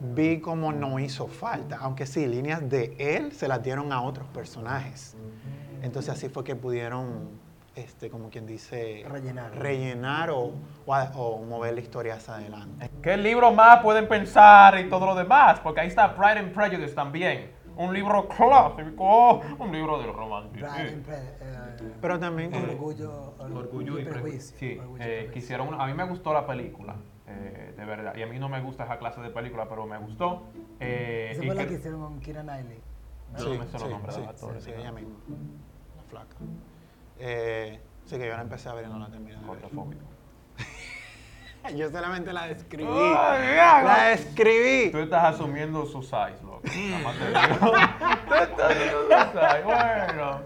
vi 0.01 0.39
como 0.39 0.71
no 0.71 0.97
hizo 0.99 1.27
falta, 1.27 1.77
aunque 1.81 2.05
sí, 2.07 2.25
líneas 2.25 2.67
de 2.69 2.95
él 2.97 3.31
se 3.33 3.47
las 3.47 3.61
dieron 3.61 3.91
a 3.91 4.01
otros 4.01 4.27
personajes. 4.29 5.15
Entonces 5.83 6.11
así 6.13 6.29
fue 6.29 6.43
que 6.43 6.55
pudieron, 6.55 7.29
este, 7.75 8.09
como 8.09 8.29
quien 8.29 8.47
dice, 8.47 9.05
Rellenar. 9.07 9.55
rellenar 9.55 10.29
o, 10.31 10.53
o 10.85 10.95
o 11.15 11.45
mover 11.45 11.73
la 11.75 11.81
historia 11.81 12.15
hacia 12.15 12.35
adelante. 12.35 12.89
¿Qué 13.03 13.15
libro 13.17 13.51
más 13.51 13.81
pueden 13.81 14.07
pensar 14.07 14.79
y 14.79 14.89
todo 14.89 15.05
lo 15.05 15.15
demás? 15.15 15.59
Porque 15.59 15.81
ahí 15.81 15.87
está 15.87 16.15
Pride 16.15 16.39
and 16.39 16.53
Prejudice 16.53 16.93
también. 16.95 17.51
Un 17.77 17.93
libro 17.93 18.27
clásico, 18.27 19.41
un 19.57 19.71
libro 19.71 19.99
del 19.99 20.09
and 20.09 21.05
Pre- 21.05 21.15
eh, 21.41 21.93
Pero 22.01 22.19
también 22.19 22.51
como- 22.51 22.63
orgullo, 22.65 23.33
Orgullo 23.39 23.99
y 23.99 24.05
prejuicio. 24.05 24.57
Sí, 24.57 24.77
Orgullo 24.79 24.97
y 24.97 25.01
eh, 25.01 25.05
prejuicio. 25.07 25.31
quisieron 25.33 25.67
una- 25.69 25.83
a 25.83 25.87
mí 25.87 25.93
me 25.93 26.03
gustó 26.05 26.33
la 26.33 26.45
película, 26.45 26.95
eh, 27.27 27.73
de 27.77 27.85
verdad. 27.85 28.15
Y 28.15 28.21
a 28.23 28.27
mí 28.27 28.37
no 28.39 28.49
me 28.49 28.61
gusta 28.61 28.83
esa 28.83 28.97
clase 28.97 29.21
de 29.21 29.29
película, 29.29 29.67
pero 29.69 29.85
me 29.85 29.97
gustó. 29.97 30.43
eh, 30.79 31.29
Esa 31.31 31.43
fue 31.43 31.55
la 31.55 31.67
que- 31.67 31.73
hicieron 31.75 32.01
con 32.01 32.19
Kira 32.19 32.41
Knightley. 32.41 32.79
No 33.31 33.37
me 33.37 33.65
sé 33.67 33.79
los 33.79 33.89
nombres 33.89 34.15
de 34.15 34.21
los 34.21 34.29
actores, 34.29 34.63
sí, 34.63 34.71
¿no? 34.71 34.77
ella 34.77 34.91
misma, 34.91 35.15
la 35.97 36.03
flaca. 36.09 36.35
Eh, 37.19 37.79
sí 38.05 38.17
que 38.17 38.27
yo 38.27 38.35
la 38.35 38.41
empecé 38.41 38.69
a 38.69 38.73
ver 38.73 38.85
y 38.85 38.89
no 38.89 38.97
la 38.99 39.09
terminé 39.09 39.37
de 39.37 39.45
ver. 39.45 39.59
Yo 41.75 41.89
solamente 41.91 42.31
la 42.33 42.47
describí. 42.47 42.89
Ay, 42.89 43.47
mira, 43.49 43.83
la 43.83 44.03
describí. 44.11 44.91
Tú 44.91 44.97
estás 44.99 45.35
asumiendo 45.35 45.85
su 45.85 46.01
size, 46.01 46.37
te 46.61 47.27
digo. 47.27 48.99
Bueno. 49.65 50.41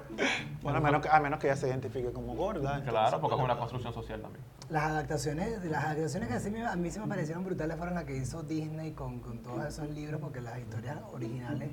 Bueno, 0.62 0.78
a 0.78 0.82
menos, 0.82 1.02
que, 1.02 1.10
a 1.10 1.20
menos 1.20 1.40
que 1.40 1.48
ella 1.48 1.56
se 1.58 1.68
identifique 1.68 2.12
como 2.12 2.36
gorda. 2.36 2.78
entonces, 2.78 2.90
Claro, 2.90 3.20
porque 3.20 3.36
es 3.36 3.44
una 3.44 3.58
construcción 3.58 3.94
social 3.94 4.22
también. 4.22 4.44
Las 4.70 4.84
adaptaciones, 4.84 5.64
las 5.66 5.84
adaptaciones 5.84 6.30
que 6.30 6.62
a 6.66 6.76
mí 6.76 6.90
se 6.90 7.00
me 7.02 7.08
parecieron 7.08 7.44
brutales 7.44 7.76
fueron 7.78 7.96
las 7.96 8.06
que 8.06 8.16
hizo 8.16 8.44
Disney 8.44 8.92
con, 8.94 9.20
con 9.20 9.40
todos 9.40 9.66
esos 9.66 9.90
libros, 9.90 10.22
porque 10.22 10.40
las 10.40 10.58
historias 10.58 10.98
originales 11.12 11.72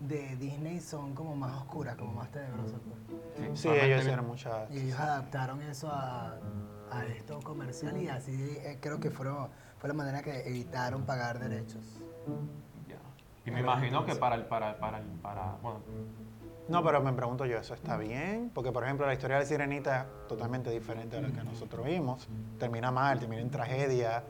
de 0.00 0.36
Disney 0.36 0.80
son 0.80 1.14
como 1.14 1.36
más 1.36 1.54
oscuras, 1.56 1.96
como 1.96 2.12
más 2.12 2.30
tenebrosas. 2.30 2.80
pues. 3.36 3.60
Sí, 3.60 3.68
ellos 3.68 3.82
bien. 3.84 3.98
hicieron 4.00 4.26
muchas. 4.26 4.70
Y 4.70 4.78
ellos 4.78 4.98
adaptaron 4.98 5.60
eso 5.62 5.88
a, 5.92 6.38
a 6.90 7.04
esto 7.06 7.40
comercial 7.40 7.96
y 8.00 8.08
así 8.08 8.58
eh, 8.62 8.78
creo 8.80 9.00
que 9.00 9.10
fueron, 9.10 9.48
fue 9.78 9.88
la 9.88 9.94
manera 9.94 10.22
que 10.22 10.48
evitaron 10.48 11.04
pagar 11.04 11.38
derechos. 11.38 12.00
Y 13.48 13.50
me 13.50 13.60
imagino 13.60 14.04
que 14.04 14.14
para 14.14 14.34
el, 14.34 14.44
para, 14.44 14.78
para, 14.78 14.98
el- 14.98 15.04
para, 15.22 15.56
bueno, 15.62 15.80
No, 16.68 16.84
pero 16.84 17.00
me 17.00 17.12
pregunto 17.14 17.46
yo, 17.46 17.56
¿eso 17.58 17.72
está 17.72 17.96
bien? 17.96 18.50
Porque, 18.54 18.72
por 18.72 18.84
ejemplo, 18.84 19.06
la 19.06 19.14
historia 19.14 19.38
de 19.38 19.46
Sirenita 19.46 20.02
es 20.02 20.28
totalmente 20.28 20.68
diferente 20.70 21.16
a 21.16 21.22
la 21.22 21.28
que 21.28 21.42
nosotros 21.42 21.84
vimos. 21.86 22.28
Termina 22.58 22.90
mal, 22.90 23.18
termina 23.18 23.40
en 23.40 23.50
tragedia. 23.50 24.22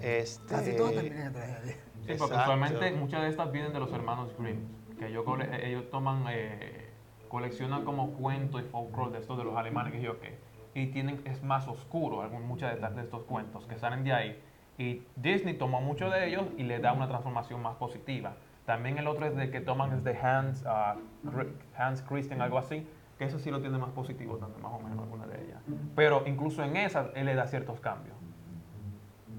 Este, 0.00 0.54
Casi 0.54 0.76
todo 0.76 0.90
termina 0.92 1.26
en 1.26 1.32
tragedia. 1.32 1.72
Sí, 1.74 1.80
porque 2.06 2.12
Exacto. 2.12 2.36
usualmente 2.42 2.92
muchas 2.92 3.22
de 3.22 3.28
estas 3.28 3.50
vienen 3.50 3.72
de 3.72 3.80
los 3.80 3.92
hermanos 3.92 4.30
Grimm, 4.38 4.60
que 4.98 5.08
ellos, 5.08 5.24
cole- 5.24 5.48
eh, 5.50 5.68
ellos 5.68 5.90
toman, 5.90 6.24
eh, 6.30 6.90
coleccionan 7.28 7.84
como 7.84 8.12
cuentos 8.12 8.62
y 8.62 8.64
folklore 8.66 9.10
de 9.12 9.18
estos 9.18 9.36
de 9.36 9.44
los 9.44 9.56
alemanes, 9.56 9.92
que 9.92 10.00
yo 10.00 10.18
qué, 10.20 10.38
y 10.74 10.86
tienen, 10.86 11.20
es 11.24 11.42
más 11.42 11.66
oscuro 11.68 12.22
muchas 12.40 12.70
de, 12.70 12.74
estas- 12.76 12.94
de 12.94 13.02
estos 13.02 13.24
cuentos 13.24 13.66
que 13.66 13.76
salen 13.78 14.04
de 14.04 14.12
ahí. 14.12 14.42
Y 14.78 15.02
Disney 15.16 15.54
tomó 15.54 15.80
muchos 15.82 16.10
de 16.12 16.26
ellos 16.28 16.44
y 16.56 16.62
le 16.62 16.78
da 16.78 16.92
una 16.92 17.06
transformación 17.08 17.60
más 17.62 17.74
positiva. 17.76 18.36
También 18.66 18.98
el 18.98 19.06
otro 19.08 19.26
es 19.26 19.36
de 19.36 19.50
que 19.50 19.60
toman 19.60 19.92
es 19.92 20.04
de 20.04 20.16
Hans, 20.16 20.64
Cri- 20.64 21.52
Hans 21.76 22.02
Christian, 22.02 22.40
algo 22.40 22.58
así, 22.58 22.86
que 23.18 23.24
eso 23.24 23.38
sí 23.38 23.50
lo 23.50 23.60
tiene 23.60 23.78
más 23.78 23.90
positivo 23.90 24.36
también, 24.36 24.62
más 24.62 24.72
o 24.72 24.78
menos, 24.80 24.98
alguna 25.00 25.26
de 25.26 25.44
ellas. 25.44 25.60
Pero 25.96 26.22
incluso 26.26 26.62
en 26.62 26.76
esa, 26.76 27.10
él 27.14 27.26
le 27.26 27.34
da 27.34 27.46
ciertos 27.46 27.80
cambios. 27.80 28.16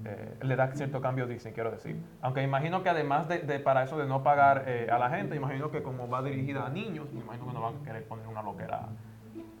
Eh, 0.04 0.36
le 0.42 0.56
da 0.56 0.66
cierto 0.72 1.00
cambio 1.00 1.26
Disney, 1.28 1.54
quiero 1.54 1.70
decir. 1.70 1.96
Aunque 2.22 2.42
imagino 2.42 2.82
que 2.82 2.88
además 2.88 3.28
de, 3.28 3.38
para 3.60 3.84
eso 3.84 3.96
de 3.98 4.06
no 4.06 4.22
pagar 4.24 4.64
eh, 4.66 4.88
a 4.90 4.98
la 4.98 5.08
gente, 5.10 5.36
imagino 5.36 5.70
que 5.70 5.82
como 5.82 6.08
va 6.08 6.22
dirigida 6.22 6.66
a 6.66 6.70
niños, 6.70 7.12
me 7.12 7.20
imagino 7.20 7.46
que 7.46 7.52
no 7.52 7.60
van 7.60 7.76
a 7.76 7.82
querer 7.84 8.06
poner 8.08 8.26
una 8.26 8.42
loquera 8.42 8.88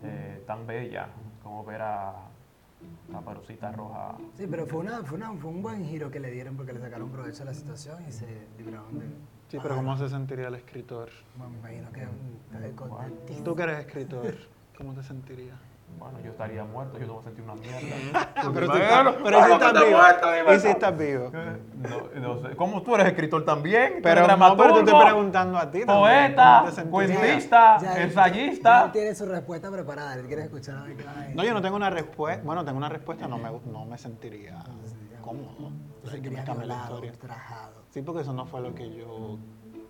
eh, 0.02 0.42
tan 0.46 0.66
bella 0.66 1.06
como 1.44 1.64
ver 1.64 1.82
a 1.82 2.14
la 3.12 3.20
parucita 3.20 3.70
roja. 3.70 4.16
Sí, 4.34 4.46
pero 4.50 4.66
fue, 4.66 4.80
una, 4.80 5.02
fue, 5.04 5.18
fue 5.38 5.50
un 5.50 5.62
buen 5.62 5.84
giro 5.84 6.10
que 6.10 6.18
le 6.18 6.30
dieron 6.32 6.56
porque 6.56 6.72
le 6.72 6.80
sacaron 6.80 7.10
provecho 7.10 7.44
a 7.44 7.46
la 7.46 7.54
situación 7.54 8.04
y 8.08 8.10
se 8.10 8.48
libraron 8.58 8.98
de... 8.98 9.06
Sí, 9.52 9.58
pero 9.62 9.76
¿cómo 9.76 9.98
se 9.98 10.08
sentiría 10.08 10.48
el 10.48 10.54
escritor? 10.54 11.10
Bueno, 11.36 11.52
me 11.52 11.58
imagino 11.58 11.92
que 11.92 12.06
contentísimo. 12.74 13.44
Tú 13.44 13.54
que 13.54 13.62
eres 13.64 13.80
escritor, 13.80 14.34
¿cómo 14.78 14.94
te 14.94 15.02
sentirías? 15.02 15.58
Bueno, 15.98 16.20
yo 16.24 16.30
estaría 16.30 16.64
muerto, 16.64 16.98
yo 16.98 17.06
no 17.06 17.12
voy 17.12 17.20
a 17.20 17.24
sentir 17.24 17.44
una 17.44 17.54
mierda. 17.56 18.30
Ah, 18.34 18.50
pero 18.54 18.64
estás, 18.64 19.14
pero 19.22 19.36
si 19.36 19.42
¿cómo 19.42 19.54
estás 19.54 19.72
te 19.74 19.84
vivo. 19.84 19.98
muerto, 19.98 20.52
¿Y 20.52 20.56
si 20.56 20.62
tú? 20.62 20.68
estás 20.68 20.98
vivo? 20.98 21.32
No, 21.34 22.20
no 22.20 22.48
sé. 22.48 22.56
¿Cómo 22.56 22.82
tú 22.82 22.94
eres 22.94 23.06
escritor 23.08 23.44
también? 23.44 23.96
Tú 23.96 24.00
Pero, 24.02 24.26
no, 24.26 24.56
pero 24.56 24.72
te 24.72 24.78
estoy 24.80 25.04
preguntando 25.04 25.58
a 25.58 25.70
ti 25.70 25.84
también. 25.84 25.98
Poeta, 25.98 26.62
¿cómo 26.64 26.74
te 26.74 26.84
cuentista, 26.84 27.76
ensayista. 28.02 28.70
ya 28.80 28.84
él 28.86 28.92
tiene 28.92 29.14
su 29.14 29.26
respuesta 29.26 29.70
preparada, 29.70 30.14
él 30.14 30.26
quiere 30.26 30.44
escuchar 30.44 30.76
a. 30.76 31.34
No, 31.34 31.44
yo 31.44 31.52
no 31.52 31.60
tengo 31.60 31.76
una 31.76 31.90
respuesta. 31.90 32.42
Bueno, 32.42 32.64
tengo 32.64 32.78
una 32.78 32.88
respuesta, 32.88 33.28
no 33.28 33.36
me, 33.36 33.50
no 33.70 33.84
me 33.84 33.98
sentiría 33.98 34.64
cómomo. 35.22 35.72
Te 36.04 36.16
Hay 36.16 36.20
que 36.20 36.30
me 36.30 36.66
la 36.66 36.74
historia. 36.82 37.10
ultrajado, 37.12 37.82
Sí, 37.90 38.02
porque 38.02 38.20
eso 38.22 38.32
no 38.32 38.44
fue 38.46 38.60
lo 38.60 38.74
que 38.74 38.94
yo 38.94 39.38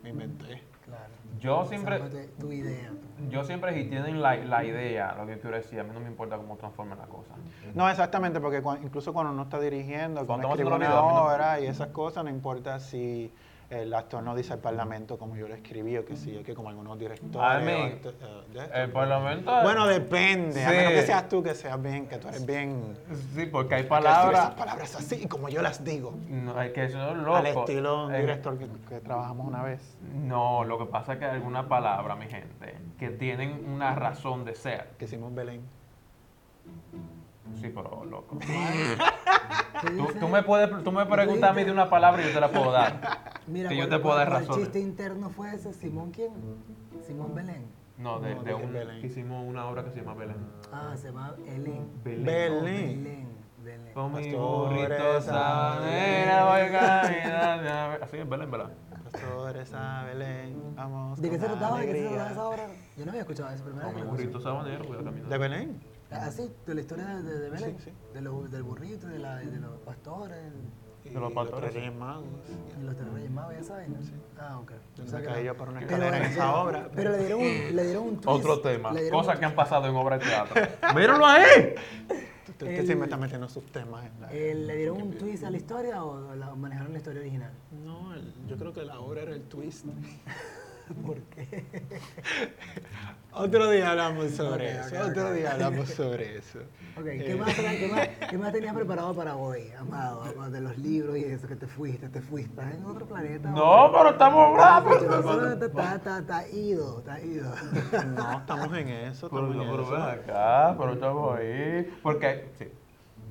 me 0.03 0.11
inventé. 0.11 0.63
claro. 0.85 1.13
Yo 1.41 1.65
siempre, 1.65 1.99
tu, 2.39 2.53
idea. 2.53 2.91
yo 3.31 3.43
siempre 3.43 3.73
si 3.75 3.89
tienen 3.89 4.21
la, 4.23 4.37
la 4.37 4.63
idea, 4.65 5.15
lo 5.17 5.27
que 5.27 5.39
quiero 5.41 5.57
decir, 5.57 5.81
a 5.81 5.85
mí 5.85 5.91
no 5.93 5.99
me 6.01 6.07
importa 6.09 6.37
cómo 6.37 6.57
transformen 6.57 6.99
la 6.99 7.07
cosa. 7.07 7.35
No, 7.75 7.89
exactamente, 7.89 8.39
porque 8.41 8.63
incluso 8.83 9.13
cuando 9.13 9.33
uno 9.33 9.43
está 9.45 9.59
dirigiendo, 9.59 10.25
cuando 10.27 10.47
Cuando 10.49 10.49
escribe 10.51 10.69
uno 10.69 10.77
una 10.77 10.89
no- 10.91 11.25
obra 11.25 11.59
y 11.61 11.67
esas 11.67 11.89
cosas, 11.89 12.23
no 12.25 12.31
importa 12.31 12.79
si 12.79 13.33
el 13.73 13.95
actor 13.95 14.23
no 14.23 14.35
dice 14.35 14.53
el 14.55 14.61
parlamento 14.61 15.19
como 15.19 15.35
yo 15.35 15.49
lo 15.49 15.55
escribí 15.55 15.97
o 15.97 16.05
que 16.05 16.15
sí, 16.17 16.37
es 16.37 16.45
que 16.45 16.55
como 16.55 16.69
algunos 16.69 16.99
directores. 16.99 17.67
Acto- 18.03 18.11
eh, 18.11 18.43
de. 18.53 18.83
El 18.83 18.91
parlamento. 18.91 19.51
Bueno, 19.63 19.87
depende, 19.87 20.65
a 20.65 20.71
menos 20.71 20.93
que 20.93 21.03
seas 21.03 21.29
tú 21.29 21.43
que 21.43 21.55
seas 21.55 21.81
bien, 21.83 22.07
que 22.07 22.19
tú 22.19 22.29
eres 22.29 22.45
bien... 22.45 22.97
Sí, 23.35 23.47
porque 23.47 23.77
hay 23.77 23.83
palabras. 23.85 24.41
esas 24.45 24.55
palabras 24.55 24.95
así, 24.95 25.27
como 25.27 25.49
yo 25.49 25.63
las 25.63 25.83
digo. 25.83 26.15
No, 26.29 26.59
hay 26.59 26.73
que 26.73 26.89
ser 26.89 27.17
loco. 27.17 27.37
Al 27.37 27.47
estilo 27.47 28.09
de 28.09 28.15
un 28.15 28.21
director 28.21 28.59
que, 28.59 28.67
que 28.89 29.01
trabajamos 29.01 29.47
una 29.47 29.63
vez. 29.63 29.81
No, 30.15 30.65
lo 30.65 30.79
que 30.79 30.87
pasa 30.87 31.15
es 31.15 31.19
que 31.19 31.25
hay 31.25 31.37
algunas 31.37 31.65
palabras, 31.67 32.19
mi 32.19 32.27
gente, 32.27 32.75
que 32.99 33.09
tienen 33.11 33.65
una 33.67 33.95
razón 33.95 34.45
de 34.45 34.55
ser. 34.55 34.89
Que 34.99 35.07
hicimos 35.07 35.35
Belén. 35.35 35.63
Sí, 37.61 37.71
pero 37.75 38.05
loco. 38.05 38.39
¿Qué 38.39 39.91
Tú, 39.97 40.07
tú 40.21 40.29
me 40.29 40.43
puedes, 40.43 40.85
tú 40.85 40.93
me 40.93 41.05
preguntas 41.07 41.51
a 41.51 41.53
mí 41.53 41.65
de 41.65 41.73
una 41.73 41.89
palabra 41.91 42.23
y 42.23 42.27
yo 42.29 42.33
te 42.35 42.41
la 42.41 42.51
puedo 42.51 42.71
dar. 42.73 43.41
Mira, 43.47 43.69
que 43.69 43.77
yo 43.77 43.83
¿cuál- 43.89 43.99
te 43.99 44.03
puedo 44.03 44.17
dar 44.17 44.31
razón. 44.31 44.47
¿Cuál 44.47 44.61
chiste 44.61 44.81
interno 44.81 45.31
fue 45.31 45.55
ese? 45.55 45.73
¿Simón 45.73 46.11
quién? 46.13 46.33
Simón 47.07 47.35
Belén. 47.35 47.67
No, 47.99 48.21
de, 48.21 48.35
No, 48.35 48.43
de 48.43 48.53
dije 48.53 48.65
un, 48.65 48.73
Belén. 48.73 49.05
hicimos 49.05 49.45
una 49.47 49.67
obra 49.67 49.85
que 49.85 49.91
se 49.91 50.01
llama 50.01 50.15
Belén. 50.15 50.37
Ah, 50.73 50.93
se 50.97 51.09
llama 51.09 51.35
Elén. 51.47 51.89
Belén. 52.03 52.25
Belén. 52.25 52.53
Oh, 52.53 52.63
Belén. 52.63 53.29
Belén. 53.63 53.95
Con 53.95 54.15
mi 54.15 54.35
burrito 54.35 55.21
sabanera 55.21 56.45
voy 56.51 56.71
caminando. 56.71 58.05
Así 58.05 58.17
es 58.19 58.29
Belén, 58.29 58.51
¿verdad? 58.51 58.71
Pastores 59.13 59.75
a 59.75 60.05
Belén, 60.05 60.75
vamos 60.75 61.21
¿De 61.21 61.29
qué 61.29 61.39
se 61.39 61.47
trataba? 61.47 61.81
¿De 61.81 61.87
qué 61.87 61.93
se 61.93 62.09
trataba 62.09 62.31
esa 62.31 62.49
obra? 62.49 62.67
Yo 62.97 63.05
no 63.05 63.11
había 63.11 63.21
escuchado 63.23 63.51
eso 63.51 63.65
primera 63.65 63.87
Con 63.87 63.95
mi 63.97 64.03
burrito 64.03 64.41
sabanero 64.41 64.85
voy 64.85 64.99
a 64.99 65.05
caminar. 65.05 65.29
¿De 65.29 65.39
Belén? 65.39 65.81
Así, 66.13 66.51
de 66.67 66.75
la 66.75 66.81
historia 66.81 67.05
de, 67.07 67.23
de- 67.23 67.39
de 67.41 67.51
Belén. 67.51 67.77
Sí, 67.79 67.85
sí. 67.91 67.93
De 68.15 68.21
los- 68.21 68.51
del 68.51 68.63
burrito, 68.63 69.07
de, 69.07 69.19
la, 69.19 69.37
de 69.37 69.59
los 69.61 69.79
pastores 69.81 70.39
Y 71.05 71.09
De 71.11 71.19
los 71.21 71.33
pastores. 71.33 71.75
Reyes 71.75 71.95
Magos. 71.95 72.25
y 72.81 72.85
los 72.85 72.97
tres 72.97 73.13
reyes 73.13 73.31
magos, 73.31 73.55
ya 73.57 73.63
saben. 73.65 73.97
Ah, 74.39 74.59
ok. 74.61 74.73
Yo 74.97 75.05
O 75.05 75.07
sea 75.09 75.55
por 75.55 75.69
una 75.69 75.81
Pero 75.81 75.91
escalera 75.93 76.17
en 76.19 76.23
esa 76.25 76.35
pero- 76.45 76.63
obra. 76.63 76.91
Pero 76.95 77.11
le 77.11 77.19
dieron 77.19 77.41
un, 77.41 77.77
le 77.77 77.85
dieron 77.85 78.03
un 78.05 78.15
twist. 78.21 78.29
Otro 78.29 78.61
tema. 78.61 78.93
Cosas 79.11 79.39
que 79.39 79.45
han 79.45 79.55
pasado 79.55 79.89
en 79.89 79.97
obras 79.97 80.21
de 80.21 80.27
teatro. 80.27 80.63
¡Míralo 80.95 81.27
ahí! 81.27 81.75
Usted, 82.49 82.67
usted 82.69 82.87
siempre 82.87 83.07
está 83.07 83.17
metiendo 83.17 83.49
sus 83.49 83.65
temas 83.73 84.05
en 84.07 84.21
la... 84.21 84.33
Eh, 84.33 84.55
¿Le 84.55 84.77
dieron 84.77 85.03
un 85.03 85.13
twist 85.19 85.43
a 85.43 85.51
la 85.51 85.57
historia 85.57 86.05
o 86.05 86.35
la 86.37 86.55
manejaron 86.55 86.93
la 86.93 86.99
historia 86.99 87.21
original? 87.21 87.51
No, 87.85 88.15
el- 88.15 88.33
yo 88.47 88.57
creo 88.57 88.73
que 88.73 88.83
la 88.85 89.01
obra 89.01 89.23
era 89.23 89.33
el 89.33 89.43
twist. 89.43 89.87
¿Por 90.95 91.19
qué? 91.23 91.65
Otro 93.35 93.71
día 93.71 93.91
hablamos 93.93 94.31
sobre 94.33 94.73
eso. 94.79 94.95
otro 95.09 95.33
día 95.33 95.53
hablamos 95.53 95.89
sobre 95.89 96.37
eso. 96.39 96.59
Ok, 96.99 97.07
Eh, 97.07 97.25
¿qué, 97.27 97.35
más, 97.35 97.49
tra- 97.57 97.79
qué, 97.79 97.89
más, 97.89 98.09
qué 98.31 98.39
más 98.39 98.53
tenías 98.53 98.75
preparado 98.75 99.15
para 99.15 99.37
hoy, 99.37 99.71
amado? 99.79 100.51
De 100.51 100.61
los 100.61 100.77
libros 100.77 101.17
y 101.17 101.25
eso, 101.25 101.49
que 101.49 101.57
te 101.57 101.67
fuiste, 101.67 102.09
te 102.11 102.21
fuiste. 102.21 102.51
¿Estás 102.51 102.75
en 102.75 102.85
otro 102.85 103.07
planeta? 103.07 103.49
No, 103.51 103.91
pero 103.93 104.11
estamos 104.11 104.53
bravos. 104.55 105.03
Está, 105.03 105.65
está, 105.65 105.95
está, 105.97 106.19
está 106.19 106.49
ido, 106.51 106.99
está 106.99 107.21
ido. 107.23 107.55
No, 108.15 108.33
estamos 108.41 108.77
en 108.77 108.89
eso. 108.89 109.31
Pero, 109.31 109.51
Estamos 109.51 109.65
en 109.65 109.71
pero 109.71 109.83
eso. 109.83 109.97
acá, 109.97 110.75
pero 110.79 110.93
estamos 110.93 111.39
ahí. 111.39 111.99
Porque, 112.03 112.51
sí. 112.59 112.69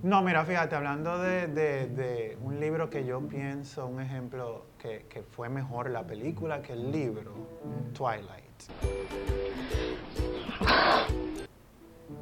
No, 0.03 0.21
mira, 0.23 0.43
fíjate, 0.45 0.75
hablando 0.75 1.19
de, 1.19 1.47
de- 1.47 1.87
de 1.87 2.37
un 2.41 2.59
libro 2.59 2.89
que 2.89 3.05
yo 3.05 3.21
pienso, 3.21 3.85
un 3.85 4.01
ejemplo 4.01 4.65
que, 4.79 5.05
que 5.07 5.21
fue 5.21 5.47
mejor 5.49 5.89
la 5.91 6.03
película 6.07 6.61
que 6.61 6.73
el 6.73 6.91
libro, 6.91 7.33
Twilight. 7.93 8.61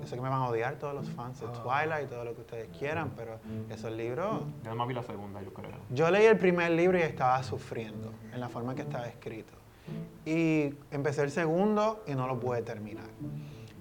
Yo 0.01 0.07
sé 0.07 0.15
que 0.15 0.21
me 0.21 0.29
van 0.29 0.41
a 0.41 0.47
odiar 0.49 0.75
todos 0.75 0.93
los 0.93 1.09
fans 1.09 1.39
de 1.39 1.47
Twilight, 1.47 2.09
todo 2.09 2.25
lo 2.25 2.33
que 2.35 2.41
ustedes 2.41 2.69
quieran, 2.77 3.11
pero 3.15 3.39
esos 3.69 3.91
libros... 3.91 4.41
Yo 4.63 4.75
más 4.75 4.87
vi 4.87 4.93
la 4.93 5.03
segunda, 5.03 5.41
yo 5.41 5.53
creo. 5.53 5.71
Yo 5.91 6.11
leí 6.11 6.25
el 6.25 6.37
primer 6.37 6.71
libro 6.71 6.97
y 6.97 7.01
estaba 7.01 7.41
sufriendo 7.43 8.11
en 8.33 8.39
la 8.39 8.49
forma 8.49 8.71
en 8.71 8.75
que 8.77 8.81
estaba 8.83 9.07
escrito. 9.07 9.53
Y 10.25 10.73
empecé 10.91 11.23
el 11.23 11.31
segundo 11.31 12.03
y 12.07 12.13
no 12.13 12.27
lo 12.27 12.39
pude 12.39 12.61
terminar. 12.61 13.05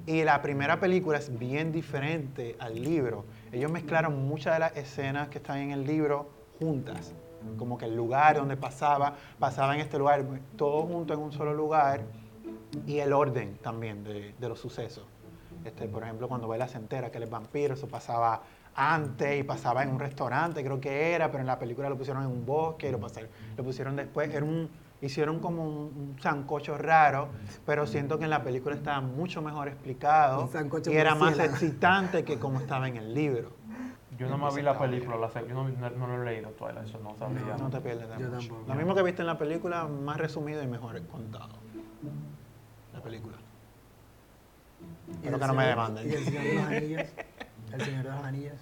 Y 0.08 0.24
la 0.24 0.40
primera 0.40 0.80
película 0.80 1.18
es 1.18 1.38
bien 1.38 1.70
diferente 1.70 2.56
al 2.60 2.82
libro. 2.82 3.26
Ellos 3.52 3.70
mezclaron 3.70 4.26
muchas 4.26 4.54
de 4.54 4.60
las 4.60 4.74
escenas 4.74 5.28
que 5.28 5.36
están 5.36 5.58
en 5.58 5.70
el 5.70 5.86
libro 5.86 6.30
juntas. 6.58 7.12
Como 7.58 7.76
que 7.76 7.84
el 7.84 7.94
lugar 7.94 8.36
donde 8.36 8.56
pasaba, 8.56 9.16
pasaba 9.38 9.74
en 9.74 9.82
este 9.82 9.98
lugar, 9.98 10.24
todo 10.56 10.86
junto 10.86 11.12
en 11.12 11.20
un 11.20 11.30
solo 11.30 11.52
lugar. 11.52 12.06
Y 12.86 13.00
el 13.00 13.12
orden 13.12 13.58
también 13.58 14.02
de, 14.02 14.34
los 14.40 14.58
sucesos. 14.58 15.04
Este, 15.62 15.86
por 15.88 16.02
ejemplo, 16.04 16.26
cuando 16.26 16.48
Bella 16.48 16.68
se 16.68 16.78
entera 16.78 17.10
que 17.10 17.18
él 17.18 17.24
es 17.24 17.30
vampiro, 17.30 17.74
eso 17.74 17.86
pasaba 17.86 18.40
antes 18.74 19.38
y 19.38 19.42
pasaba 19.42 19.82
en 19.82 19.90
un 19.90 19.98
restaurante, 19.98 20.64
creo 20.64 20.80
que 20.80 21.12
era, 21.12 21.30
pero 21.30 21.42
en 21.42 21.48
la 21.48 21.58
película 21.58 21.90
lo 21.90 21.98
pusieron 21.98 22.22
en 22.22 22.30
un 22.30 22.46
bosque 22.46 22.90
lo, 22.90 22.98
lo 22.98 23.62
pusieron 23.62 23.94
después. 23.94 24.32
Era 24.32 24.46
un, 24.46 24.70
hicieron 25.00 25.38
como 25.40 25.62
un, 25.64 25.78
un 26.14 26.16
sancocho 26.20 26.76
raro, 26.76 27.28
pero 27.64 27.86
siento 27.86 28.18
que 28.18 28.24
en 28.24 28.30
la 28.30 28.42
película 28.42 28.74
estaba 28.74 29.00
mucho 29.00 29.42
mejor 29.42 29.68
explicado 29.68 30.48
y 30.86 30.96
era 30.96 31.14
más 31.14 31.38
excitante 31.38 32.24
que 32.24 32.38
como 32.38 32.60
estaba 32.60 32.88
en 32.88 32.96
el 32.96 33.14
libro. 33.14 33.52
Yo 34.18 34.26
nada 34.26 34.38
más 34.38 34.56
vi 34.56 34.62
la 34.62 34.76
película, 34.76 35.16
la 35.16 35.28
yo 35.32 35.54
no, 35.54 35.68
no, 35.68 35.90
no 35.90 36.06
lo 36.08 36.22
he 36.22 36.24
leído 36.34 36.50
Twilight, 36.50 36.88
eso 36.88 36.98
no 36.98 37.14
sabía. 37.16 37.56
No 37.56 37.70
te 37.70 37.80
pierdes 37.80 38.08
de 38.08 38.18
Yo 38.18 38.28
mucho. 38.28 38.48
tampoco. 38.48 38.68
Lo 38.68 38.74
mismo 38.74 38.94
que 38.96 39.02
viste 39.02 39.22
en 39.22 39.26
la 39.28 39.38
película, 39.38 39.84
más 39.86 40.16
resumido 40.16 40.60
y 40.60 40.66
mejor 40.66 41.00
contado. 41.06 41.54
La 42.92 43.00
película. 43.00 43.36
Espero 45.12 45.38
que 45.38 45.46
no 45.46 45.54
me 45.54 45.66
demanden. 45.66 46.10
Y 46.10 46.14
el 46.14 46.24
Señor 46.24 46.42
de 46.42 46.54
los 46.54 46.64
Anillos. 46.64 47.02
El 47.72 47.80
Señor 47.82 48.04
de 48.04 48.10
los 48.10 48.24
Anillos. 48.24 48.54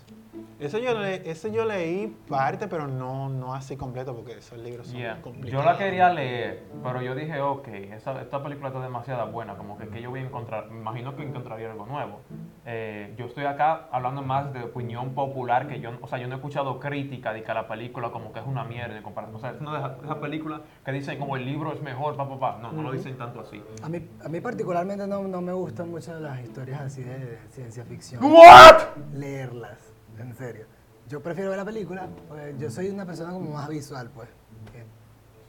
Eso 0.58 0.78
yo, 0.78 0.98
le- 0.98 1.28
eso 1.30 1.48
yo 1.48 1.64
leí 1.64 2.16
parte, 2.28 2.66
pero 2.68 2.86
no, 2.86 3.28
no 3.28 3.52
así 3.54 3.76
completo, 3.76 4.14
porque 4.14 4.38
esos 4.38 4.58
libros 4.58 4.86
son 4.86 4.96
Yeah. 4.98 5.20
complicados. 5.20 5.52
Yo 5.52 5.62
la 5.70 5.76
quería 5.76 6.10
leer, 6.10 6.64
pero 6.82 7.02
yo 7.02 7.14
dije, 7.14 7.40
ok, 7.40 7.68
esa, 7.68 8.20
esta 8.22 8.42
película 8.42 8.68
está 8.68 8.80
demasiado 8.80 9.30
buena, 9.30 9.54
como 9.56 9.76
que, 9.76 9.88
que 9.88 10.00
yo 10.00 10.10
voy 10.10 10.20
a 10.20 10.22
encontrar, 10.24 10.70
me 10.70 10.80
imagino 10.80 11.14
que 11.14 11.22
encontraría 11.24 11.70
algo 11.70 11.84
nuevo. 11.86 12.20
Eh, 12.64 13.14
yo 13.18 13.26
estoy 13.26 13.44
acá 13.44 13.88
hablando 13.92 14.22
más 14.22 14.52
de 14.52 14.62
opinión 14.62 15.14
popular, 15.14 15.68
que 15.68 15.78
yo, 15.80 15.90
o 16.00 16.06
sea, 16.08 16.18
yo 16.18 16.26
no 16.26 16.34
he 16.34 16.36
escuchado 16.36 16.80
crítica 16.80 17.32
de 17.32 17.42
que 17.42 17.52
la 17.54 17.68
película 17.68 18.10
como 18.10 18.32
que 18.32 18.40
es 18.40 18.46
una 18.46 18.64
mierda 18.64 18.96
en 18.96 19.02
comparación. 19.02 19.36
O 19.36 19.38
sea, 19.40 19.50
es 19.50 19.60
una 19.60 19.72
de 19.72 19.78
esas, 19.78 20.08
de 20.08 20.14
películas 20.16 20.60
que 20.84 20.92
dicen 20.92 21.18
como 21.18 21.36
el 21.36 21.44
libro 21.44 21.72
es 21.72 21.82
mejor, 21.82 22.16
pa, 22.16 22.28
pa, 22.28 22.38
pa. 22.38 22.58
No, 22.62 22.72
no 22.72 22.82
lo 22.82 22.92
dicen 22.92 23.16
tanto 23.18 23.40
así. 23.40 23.62
A 23.82 23.88
mí, 23.88 24.00
a 24.24 24.28
mí 24.28 24.40
particularmente 24.40 25.06
no, 25.06 25.22
no 25.28 25.40
me 25.42 25.52
gustan 25.52 25.90
mucho 25.90 26.18
las 26.18 26.40
historias 26.40 26.80
así 26.80 27.02
de 27.02 27.38
ciencia 27.50 27.84
ficción. 27.84 28.22
¿What? 28.24 28.96
Leerlas, 29.12 29.92
en 30.18 30.36
serio. 30.36 30.66
Yo 31.08 31.22
prefiero 31.22 31.50
ver 31.50 31.58
la 31.58 31.64
película, 31.64 32.08
porque 32.28 32.54
yo 32.58 32.70
soy 32.70 32.88
una 32.88 33.06
persona 33.06 33.32
como 33.32 33.52
más 33.52 33.68
visual, 33.68 34.10
pues. 34.14 34.28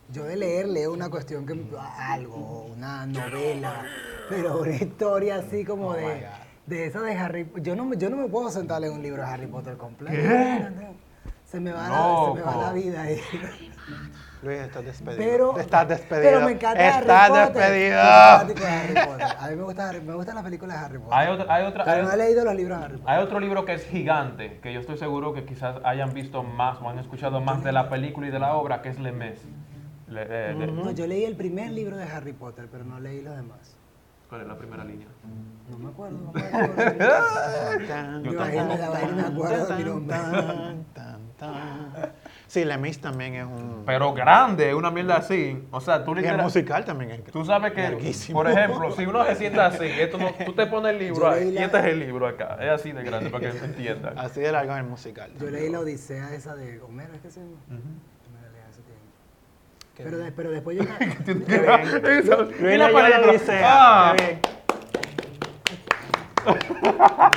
Yo 0.09 0.23
de 0.23 0.37
leer 0.37 0.69
leo 0.69 0.93
una 0.93 1.09
cuestión 1.09 1.45
que 1.45 1.53
algo, 1.99 2.67
una 2.73 3.05
novela, 3.05 3.83
pero 4.29 4.61
una 4.61 4.71
historia 4.71 5.37
así 5.37 5.65
como 5.65 5.89
Oh 5.89 5.93
de, 5.95 6.25
de 6.65 6.85
esa 6.85 7.01
de 7.01 7.11
Harry 7.17 7.51
Yo 7.57 7.75
no, 7.75 7.93
yo 7.93 8.09
no 8.09 8.15
me 8.15 8.29
puedo 8.29 8.49
sentar 8.49 8.77
a 8.77 8.79
leer 8.79 8.93
un 8.93 9.03
libro 9.03 9.21
de 9.21 9.27
Harry 9.27 9.47
Potter 9.47 9.75
completo. 9.75 10.15
Se 11.43 11.59
me 11.59 11.73
va, 11.73 11.89
la, 11.89 12.25
se 12.25 12.33
me 12.35 12.41
va 12.41 12.55
la 12.57 12.73
vida 12.73 13.01
ahí. 13.01 13.19
Luis, 14.43 14.59
estás 14.59 14.85
despedido. 14.85 15.17
Pero, 15.17 15.57
estás 15.59 15.87
despedido. 15.87 16.23
Pero 16.31 16.45
me 16.45 16.51
encanta 16.51 16.99
Estás 16.99 17.29
Harry 17.31 17.31
Potter. 17.31 17.53
despedido. 17.53 18.01
Soy 18.39 18.53
de 18.53 18.67
Harry 18.67 18.93
Potter. 19.11 19.27
A 19.39 19.47
mí 19.49 19.55
me, 19.55 19.63
gusta, 19.63 19.89
Harry- 19.89 20.01
me 20.01 20.13
gustan 20.13 20.35
las 20.35 20.43
películas 20.43 20.79
de 20.79 20.85
Harry 20.85 20.97
Potter. 20.99 21.13
Hay 21.17 21.27
otra, 21.33 21.55
hay 21.55 21.65
otra, 21.65 21.83
pero 21.85 21.97
hay 21.97 22.03
no 22.03 22.11
he 22.11 22.17
leído 22.17 22.45
los 22.45 22.55
libros 22.55 22.77
de 22.79 22.85
Harry 22.85 22.97
Potter. 22.97 23.13
Hay 23.15 23.23
otro 23.23 23.39
libro 23.39 23.65
que 23.65 23.73
es 23.73 23.85
gigante, 23.87 24.59
que 24.61 24.73
yo 24.73 24.79
estoy 24.79 24.97
seguro 24.97 25.33
que 25.33 25.43
quizás 25.45 25.77
hayan 25.83 26.13
visto 26.13 26.43
más 26.43 26.79
o 26.81 26.89
han 26.89 26.99
escuchado 26.99 27.41
más 27.41 27.63
de 27.63 27.71
la 27.71 27.89
película 27.89 28.27
y 28.27 28.31
de 28.31 28.39
la 28.39 28.53
obra, 28.55 28.81
que 28.81 28.89
es 28.89 28.99
Le 28.99 29.11
Mes. 29.11 29.39
Le- 30.07 30.21
eh, 30.23 30.53
de- 30.55 30.67
No, 30.67 30.91
yo 30.91 31.07
leí 31.07 31.25
el 31.25 31.35
primer 31.35 31.71
libro 31.71 31.97
de 31.97 32.03
Harry 32.03 32.33
Potter, 32.33 32.67
pero 32.71 32.83
no 32.83 32.99
leí 32.99 33.21
los 33.21 33.35
demás. 33.35 33.76
¿Cuál 34.29 34.41
es 34.41 34.47
la 34.47 34.57
primera 34.57 34.83
línea? 34.83 35.07
No 35.69 35.77
me 35.79 35.89
acuerdo. 35.89 36.17
No 36.17 36.31
me 36.33 36.41
acuerdo. 36.47 38.23
Yo 38.23 38.35
tampoco. 38.35 38.65
me 38.65 38.77
la 38.77 39.27
acuerdo 39.27 39.65
de 39.65 39.75
mi 39.75 39.83
nombre. 39.83 40.17
Sí, 42.47 42.63
Lemis 42.65 42.99
también 43.01 43.35
es 43.35 43.45
un... 43.45 43.83
Pero 43.85 44.13
grande, 44.13 44.73
una 44.73 44.89
mierda 44.89 45.17
así. 45.17 45.67
O 45.71 45.79
sea, 45.81 46.03
tú 46.03 46.11
y 46.11 46.19
el 46.19 46.23
literal- 46.23 46.43
musical 46.43 46.85
también 46.85 47.11
es... 47.11 47.23
Tú 47.25 47.43
sabes 47.45 47.73
que, 47.73 47.81
Larguísimo. 47.83 48.39
por 48.39 48.49
ejemplo, 48.49 48.91
si 48.91 49.05
uno 49.05 49.25
se 49.25 49.35
sienta 49.35 49.65
así, 49.67 49.83
esto 49.85 50.17
no- 50.17 50.31
tú 50.45 50.53
te 50.53 50.65
pones 50.65 50.93
el 50.93 50.99
libro 50.99 51.29
ahí 51.29 51.49
y 51.49 51.51
la- 51.51 51.65
este 51.65 51.77
es 51.79 51.85
el 51.85 51.99
libro 51.99 52.25
acá. 52.27 52.57
Es 52.61 52.69
así 52.71 52.91
de 52.93 53.03
grande 53.03 53.29
para 53.29 53.51
que 53.51 53.57
entiendan. 53.57 54.17
Así 54.17 54.39
de 54.39 54.51
largo 54.51 54.71
es 54.73 54.77
el 54.79 54.85
musical. 54.85 55.29
Yo 55.39 55.49
leí 55.49 55.69
la 55.69 55.81
Odisea 55.81 56.33
esa 56.33 56.55
de 56.55 56.81
Homero, 56.81 57.13
¿es 57.13 57.21
que 57.21 57.29
se 57.31 57.41
llama? 57.41 57.51
Me 57.67 57.75
la 58.41 58.49
leí 58.53 58.61
hace 58.67 58.81
tiempo. 58.81 59.03
Qué 59.79 59.86
Pero, 59.97 60.17
de- 60.19 60.31
pero 60.31 60.51
después. 60.51 60.77
Eso, 61.25 62.43
Luis 62.43 62.75
y 62.75 62.77
la 62.77 62.85
película. 62.87 63.21
Odisea. 63.29 63.61
Ah. 63.63 64.15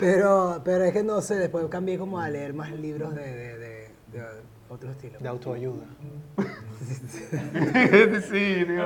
Pero, 0.00 0.60
pero 0.64 0.84
es 0.84 0.92
que 0.92 1.02
no 1.02 1.20
sé, 1.20 1.34
después 1.34 1.66
cambié 1.68 1.98
como 1.98 2.20
a 2.20 2.28
leer 2.28 2.54
más 2.54 2.70
libros 2.70 3.12
de, 3.16 3.22
de, 3.34 3.58
de, 3.58 3.90
de 4.12 4.22
otro 4.68 4.92
estilo. 4.92 5.18
De 5.18 5.26
autoayuda. 5.28 5.84
sí, 8.30 8.64
tío. 8.64 8.84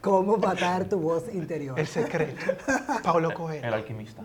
Cómo 0.00 0.36
matar 0.36 0.88
tu 0.88 1.00
voz 1.00 1.24
interior. 1.34 1.76
El 1.78 1.88
secreto. 1.88 2.52
Paulo 3.02 3.34
Coelho. 3.34 3.66
El 3.66 3.74
alquimista. 3.74 4.22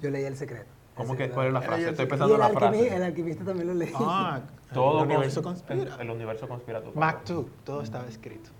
Yo 0.00 0.10
leí 0.10 0.24
El 0.24 0.36
Secreto. 0.36 0.66
¿Cómo 0.94 1.16
que, 1.16 1.30
¿Cuál 1.30 1.46
es 1.48 1.52
la 1.54 1.62
frase? 1.62 1.88
Estoy 1.90 2.06
pensando 2.06 2.34
en 2.34 2.40
la 2.40 2.48
alquimi- 2.50 2.78
el 2.80 2.88
frase. 2.88 3.04
alquimista 3.04 3.44
también 3.44 3.68
lo 3.68 3.74
leí. 3.74 3.92
Ah, 3.94 4.40
Todo 4.74 5.00
el 5.00 5.06
universo 5.10 5.40
cons- 5.40 5.44
conspira. 5.62 5.94
El, 5.96 6.00
el 6.02 6.10
universo 6.10 6.48
conspira. 6.48 6.80
todo. 6.82 6.92
Mac 6.94 7.24
2, 7.26 7.46
todo 7.64 7.82
estaba 7.82 8.06
escrito. 8.08 8.50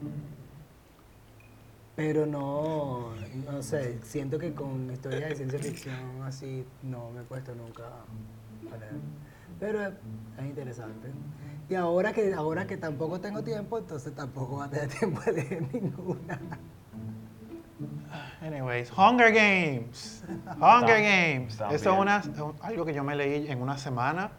Pero 1.97 2.25
no, 2.27 3.11
no 3.51 3.63
sé, 3.63 3.99
siento 4.03 4.39
que 4.39 4.55
con 4.55 4.91
historias 4.91 5.29
de 5.31 5.37
ciencia 5.37 5.59
ficción 5.59 6.23
así 6.23 6.65
no 6.83 7.11
me 7.11 7.21
he 7.21 7.25
puesto 7.25 7.55
nunca 7.55 7.85
a 8.73 8.77
leer. 8.79 8.93
Pero 9.61 9.83
es, 9.83 9.93
es 10.39 10.45
interesante. 10.47 11.09
Y 11.69 11.75
ahora 11.75 12.13
que, 12.13 12.33
ahora 12.35 12.67
que 12.67 12.77
tampoco 12.79 13.21
tengo 13.21 13.43
tiempo, 13.43 13.79
entonces 13.79 14.15
tampoco 14.15 14.57
voy 14.57 14.65
a 14.67 14.71
tener 14.71 14.89
tiempo 14.99 15.21
de 15.21 15.33
leer 15.33 15.63
ninguna. 15.73 16.41
Anyways, 18.41 18.91
Hunger 18.97 19.33
Games. 19.33 20.25
Hunger 20.61 21.01
Games. 21.03 21.57
también. 21.57 21.81
Eso 21.81 21.93
es 21.95 21.99
una- 21.99 22.23
un- 22.45 22.55
algo 22.63 22.85
que 22.85 22.95
yo 22.95 23.05
me 23.05 23.15
leí 23.17 23.51
en 23.51 23.61
una 23.63 23.79
semana. 23.79 24.33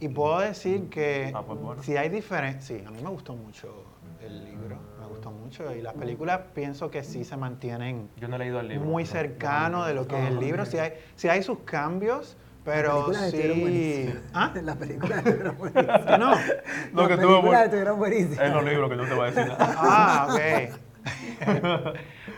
Y 0.00 0.08
puedo 0.08 0.40
decir 0.40 0.88
que 0.90 1.32
Ah, 1.34 1.42
pues 1.46 1.58
bueno. 1.60 1.82
si 1.82 1.96
hay 1.96 2.08
diferencias, 2.08 2.64
sí, 2.64 2.84
a 2.86 2.90
mí 2.90 3.00
me 3.02 3.08
gustó 3.10 3.34
mucho 3.34 3.84
el 4.20 4.44
libro, 4.44 4.76
me 5.00 5.06
gustó 5.06 5.30
mucho. 5.30 5.74
Y 5.74 5.80
las 5.82 5.94
películas 5.94 6.40
pienso 6.54 6.90
que 6.90 7.04
sí 7.04 7.24
se 7.24 7.36
mantienen 7.36 8.10
Yo 8.16 8.26
no 8.28 8.36
he 8.36 8.38
leído 8.40 8.60
el 8.60 8.68
libro. 8.68 8.86
muy 8.86 9.06
cercano 9.06 9.84
de 9.86 9.94
lo 9.94 10.06
que 10.08 10.18
es 10.18 10.28
el 10.30 10.40
libro. 10.40 10.66
Sí 10.66 10.78
hay, 10.78 10.94
sí 11.14 11.28
hay 11.28 11.42
sus 11.42 11.60
cambios, 11.60 12.36
pero 12.64 13.10
Las 13.12 13.30
sí... 13.30 14.12
¿Ah? 14.32 14.52
Las 14.62 14.76
películas 14.76 15.18
estuvieron 15.18 15.56
buenísimas. 15.58 16.00
¿Que 16.00 16.18
no? 16.18 16.30
Lo 16.30 16.34
Las 16.34 16.36
que 16.36 16.92
tuvo 16.92 17.08
películas 17.16 17.42
bueno. 17.42 17.62
estuvieron 17.64 17.98
buenísimas. 17.98 18.40
Es 18.40 18.52
los 18.52 18.64
libros 18.64 18.90
que 18.90 18.96
no 18.96 19.04
te 19.04 19.14
va 19.14 19.24
a 19.24 19.30
decir 19.30 19.46
nada. 19.46 19.74
Ah, 19.78 20.28
ok. 20.30 20.80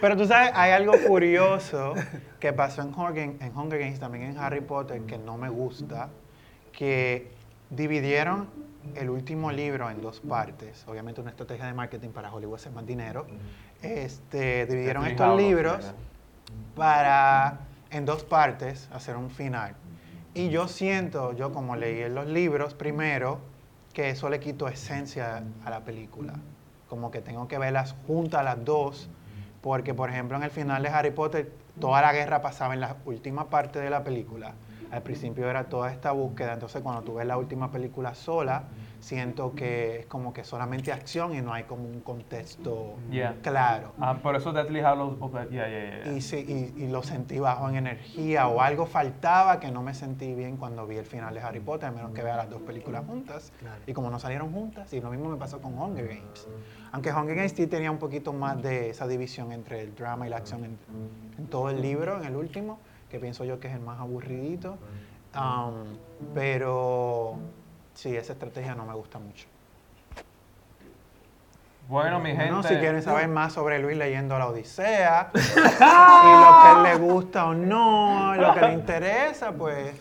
Pero 0.01 0.17
tú 0.17 0.27
sabes, 0.27 0.51
hay 0.55 0.73
algo 0.73 0.93
curioso 1.07 1.95
que 2.41 2.53
pasó 2.53 2.83
en 2.83 2.89
Hunger, 2.89 3.37
en 3.41 3.57
Hunger 3.57 3.79
Games, 3.79 3.99
también 3.99 4.25
en 4.25 4.39
Harry 4.39 4.61
Potter, 4.61 5.03
que 5.03 5.19
no 5.19 5.37
me 5.37 5.49
gusta, 5.49 6.11
que 6.73 7.31
dividieron 7.71 8.49
el 8.95 9.11
último 9.11 9.51
libro 9.51 9.91
en 9.91 10.01
dos 10.01 10.21
partes. 10.21 10.85
Obviamente 10.87 11.21
una 11.21 11.31
estrategia 11.31 11.67
de 11.67 11.75
marketing 11.75 12.11
para 12.11 12.33
Hollywood 12.33 12.57
hacer 12.57 12.73
más 12.73 12.87
dinero. 12.87 13.27
Este, 13.83 14.67
dividieron 14.67 15.07
estos 15.07 15.37
libros 15.37 15.93
para 16.75 17.61
en 17.91 18.05
dos 18.05 18.25
partes 18.25 18.89
hacer 18.93 19.17
un 19.17 19.31
final. 19.31 19.75
Y 20.35 20.51
yo 20.51 20.69
siento, 20.69 21.33
yo 21.33 21.53
como 21.53 21.77
leí 21.77 22.03
en 22.03 22.15
los 22.15 22.27
libros 22.27 22.75
primero, 22.75 23.41
que 23.93 24.11
eso 24.11 24.29
le 24.29 24.39
quitó 24.39 24.69
esencia 24.69 25.43
a 25.65 25.71
la 25.71 25.81
película. 25.81 26.35
Como 26.89 27.11
que 27.11 27.21
tengo 27.21 27.49
que 27.49 27.59
verlas 27.59 27.95
juntas 28.07 28.45
las 28.45 28.65
dos, 28.65 29.09
porque 29.61 29.95
por 29.95 30.11
ejemplo 30.11 30.37
en 30.37 30.45
el 30.45 30.51
final 30.51 30.83
de 30.83 30.89
Harry 30.89 31.11
Potter 31.11 31.53
toda 31.81 32.01
la 32.01 32.13
guerra 32.13 32.41
pasaba 32.41 32.75
en 32.75 32.81
la 32.81 32.97
última 33.05 33.51
parte 33.51 33.81
de 33.81 33.91
la 33.91 34.05
película. 34.05 34.55
Al 34.91 35.03
principio 35.03 35.51
era 35.51 35.65
toda 35.65 35.91
esta 35.91 36.13
búsqueda, 36.13 36.53
entonces 36.53 36.81
cuando 36.83 37.03
tú 37.03 37.15
ves 37.15 37.27
la 37.27 37.37
última 37.37 37.73
película 37.73 38.15
sola, 38.15 38.65
siento 39.07 39.55
que 39.55 40.01
es 40.01 40.07
como 40.07 40.33
que 40.33 40.43
solamente 40.43 40.91
acción 40.91 41.33
y 41.33 41.41
no 41.41 41.53
hay 41.53 41.63
como 41.63 41.85
un 41.85 42.01
contexto 42.01 42.97
Yeah. 43.09 43.37
claro. 43.41 43.93
Ah, 44.01 44.19
por 44.21 44.35
eso 44.35 44.53
Deathly 44.53 44.81
Hallows. 44.81 45.17
oh, 45.21 45.31
yeah, 45.49 45.69
yeah, 45.69 46.03
yeah. 46.05 46.13
Y, 46.13 46.21
sí, 46.21 46.73
y, 46.77 46.83
y 46.83 46.89
lo 46.89 47.05
sentí 47.05 47.39
bajo 47.39 47.69
en 47.69 47.77
energía 47.77 48.49
o 48.49 48.61
algo 48.61 48.85
faltaba 48.85 49.61
que 49.61 49.71
no 49.71 49.81
me 49.81 49.95
sentí 49.95 50.35
bien 50.35 50.57
cuando 50.57 50.89
vi 50.89 50.97
el 50.97 51.05
final 51.07 51.33
de 51.35 51.41
Harry 51.41 51.61
Potter, 51.61 51.91
a 51.91 51.93
menos 51.93 52.11
que 52.11 52.23
vea 52.25 52.37
las 52.37 52.51
dos 52.51 52.63
películas 52.63 53.05
juntas. 53.07 53.53
Claro. 53.61 53.81
Y 53.87 53.93
como 53.93 54.11
no 54.11 54.19
salieron 54.19 54.53
juntas, 54.53 54.93
y 54.93 55.01
lo 55.01 55.11
mismo 55.11 55.29
me 55.29 55.37
pasó 55.37 55.61
con 55.61 55.79
Hunger 55.79 56.09
Games. 56.09 56.49
Aunque 56.91 57.13
Hunger 57.13 57.37
Games 57.37 57.53
sí 57.53 57.69
tenía 57.69 57.93
un 57.93 57.99
poquito 57.99 58.33
más 58.33 58.61
de 58.61 58.91
esa 58.91 59.07
división 59.07 59.53
entre 59.53 59.83
el 59.83 59.95
drama 59.95 60.27
y 60.27 60.31
la 60.31 60.39
acción 60.39 60.65
en, 60.65 60.79
en 61.39 61.47
todo 61.47 61.71
el 61.71 61.81
libro, 61.81 62.19
en 62.19 62.25
el 62.25 62.35
último, 62.35 62.81
que 63.09 63.21
pienso 63.21 63.45
yo 63.45 63.61
que 63.61 63.69
es 63.69 63.75
el 63.75 63.81
más 63.81 64.01
aburridito. 64.01 64.79
Um, 65.37 65.85
pero 66.35 67.37
sí, 67.97 68.17
esa 68.17 68.35
estrategia 68.35 68.77
no 68.77 68.87
me 68.87 68.95
gusta 68.95 69.19
mucho. 69.19 69.47
Bueno, 71.89 72.19
mi 72.19 72.31
gente. 72.31 72.45
Bueno, 72.45 72.63
si 72.63 72.75
quieren 72.77 73.03
saber 73.03 73.29
más 73.29 73.53
sobre 73.53 73.79
Luis 73.79 73.97
leyendo 73.97 74.39
la 74.39 74.49
Odisea 74.49 75.31
y 75.35 75.39
lo 75.39 76.63
que 76.63 76.71
él 76.73 76.83
le 76.83 76.97
gusta 76.97 77.47
o 77.47 77.55
no, 77.55 78.35
lo 78.35 78.55
que 78.55 78.61
le 78.61 78.73
interesa, 78.73 79.53
pues 79.53 79.95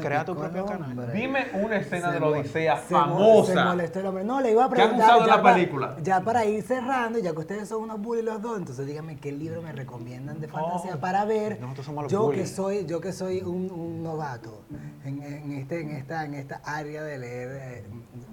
Crea 0.00 0.24
tu 0.24 0.34
propio 0.36 0.64
canal. 0.66 1.12
Dime 1.12 1.46
una 1.54 1.76
escena 1.76 2.08
Se 2.08 2.14
de 2.14 2.20
la 2.20 2.26
Odisea 2.28 2.76
se 2.78 2.94
mo- 2.94 3.00
famosa. 3.00 3.52
Se 3.54 3.64
molestó 3.64 4.00
el 4.00 4.06
hombre. 4.06 4.24
No, 4.24 4.40
le 4.40 4.50
iba 4.52 4.64
a 4.64 4.70
¿Qué 4.70 4.82
han 4.82 4.88
preguntar. 4.90 5.08
usado 5.16 5.26
ya 5.30 5.36
la 5.36 5.42
pa- 5.42 5.54
película? 5.54 5.96
Ya 6.02 6.20
para 6.20 6.44
ir 6.44 6.62
cerrando, 6.62 7.18
ya 7.18 7.32
que 7.32 7.38
ustedes 7.38 7.68
son 7.68 7.82
unos 7.82 8.00
bullies 8.00 8.24
los 8.24 8.40
dos, 8.42 8.58
entonces 8.58 8.86
díganme 8.86 9.16
qué 9.16 9.32
libro 9.32 9.62
me 9.62 9.72
recomiendan 9.72 10.40
de 10.40 10.48
fantasía 10.48 10.94
Oh, 10.96 11.00
para 11.00 11.24
ver. 11.24 11.60
nosotros 11.60 11.86
somos 11.86 12.04
los 12.04 12.12
yo 12.12 12.30
que 12.30 12.46
soy, 12.46 12.86
yo 12.86 13.00
que 13.00 13.12
soy 13.12 13.40
un, 13.42 13.70
un 13.70 14.02
novato 14.02 14.62
en, 15.04 15.22
en 15.22 15.52
este, 15.52 15.80
en 15.80 15.90
esta, 15.90 16.24
en 16.24 16.34
esta 16.34 16.60
área 16.64 17.02
de 17.02 17.18
leer 17.18 17.48
eh, 17.52 17.84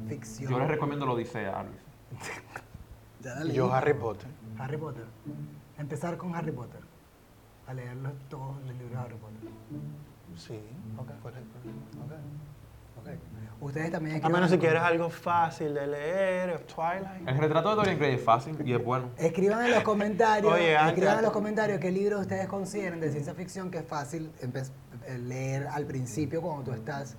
ficción. 0.07 0.51
Yo 0.51 0.59
les 0.59 0.67
recomiendo 0.67 1.05
la 1.05 1.13
Odisea, 1.13 1.59
a 1.59 1.63
Luis. 1.63 1.77
Yo 3.53 3.71
Harry 3.73 3.93
Potter. 3.93 4.27
Harry 4.59 4.77
Potter. 4.77 5.05
Empezar 5.77 6.17
con 6.17 6.35
Harry 6.35 6.51
Potter. 6.51 6.81
A 7.67 7.73
leer 7.73 7.95
los- 7.95 8.11
todos 8.29 8.57
los 8.65 8.75
libros 8.75 8.91
de 8.91 8.97
Harry 8.97 9.15
Potter. 9.15 9.49
Sí, 10.35 10.59
Ok. 10.97 11.09
¿cuál 11.21 11.33
es 11.35 11.39
el 11.41 11.45
problema? 11.45 11.79
Ok. 12.05 12.11
Ok. 13.05 13.09
Ustedes 13.61 13.91
también 13.91 14.23
A 14.25 14.27
menos 14.29 14.51
en 14.51 14.57
si 14.57 14.59
quieres 14.59 14.81
algo 14.81 15.09
fácil 15.09 15.73
de 15.73 15.87
leer, 15.87 16.59
Twilight. 16.65 17.27
El 17.27 17.37
retrato 17.37 17.69
de 17.69 17.75
Dorian 17.75 17.97
Gray 17.97 18.15
es 18.15 18.21
fácil 18.23 18.57
y 18.65 18.73
es 18.73 18.83
bueno. 18.83 19.09
Escriban 19.17 19.63
en 19.65 19.71
los 19.71 19.83
comentarios, 19.83 20.51
Oye, 20.53 20.75
antes- 20.75 20.93
escriban 20.93 21.17
en 21.19 21.23
los 21.23 21.31
comentarios 21.31 21.79
qué 21.79 21.89
libros 21.91 22.21
ustedes 22.21 22.47
consideran 22.47 22.99
de 22.99 23.09
ciencia 23.11 23.33
ficción 23.33 23.71
que 23.71 23.77
es 23.79 23.85
fácil 23.85 24.31
eh, 24.41 25.17
leer 25.17 25.67
al 25.67 25.85
principio 25.85 26.41
cuando 26.41 26.63
tú 26.63 26.71
estás, 26.73 27.15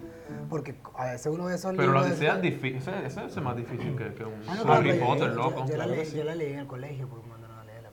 porque 0.51 0.75
a 0.97 1.05
veces 1.13 1.27
uno 1.33 1.45
ve 1.47 1.55
esos 1.55 1.73
Pero 1.77 1.93
la 1.93 2.01
libros. 2.01 2.19
Odisea 2.19 2.35
es 2.37 2.43
difícil. 2.43 2.77
Ese, 2.77 3.07
ese 3.07 3.25
es 3.27 3.37
más 3.43 3.57
difícil 3.57 3.97
que, 3.97 4.13
que 4.15 4.25
un 4.25 4.35
Ah, 4.47 4.55
no, 4.63 4.73
Harry 4.73 4.91
pero 4.91 5.01
yo- 5.01 5.07
Potter, 5.07 5.29
yo- 5.31 5.35
loco. 5.35 5.65
Yo, 5.67 5.77
la 5.77 5.85
Claro 5.85 5.91
que 5.93 5.97
leí, 5.97 6.07
sí. 6.07 6.17
yo 6.19 6.25
la 6.25 6.35
leí 6.35 6.53
en 6.53 6.59
el 6.61 6.67
colegio 6.67 7.09
porque 7.09 7.27
me 7.27 7.33
mandaron 7.33 7.59
a 7.59 7.65
leerla. 7.65 7.91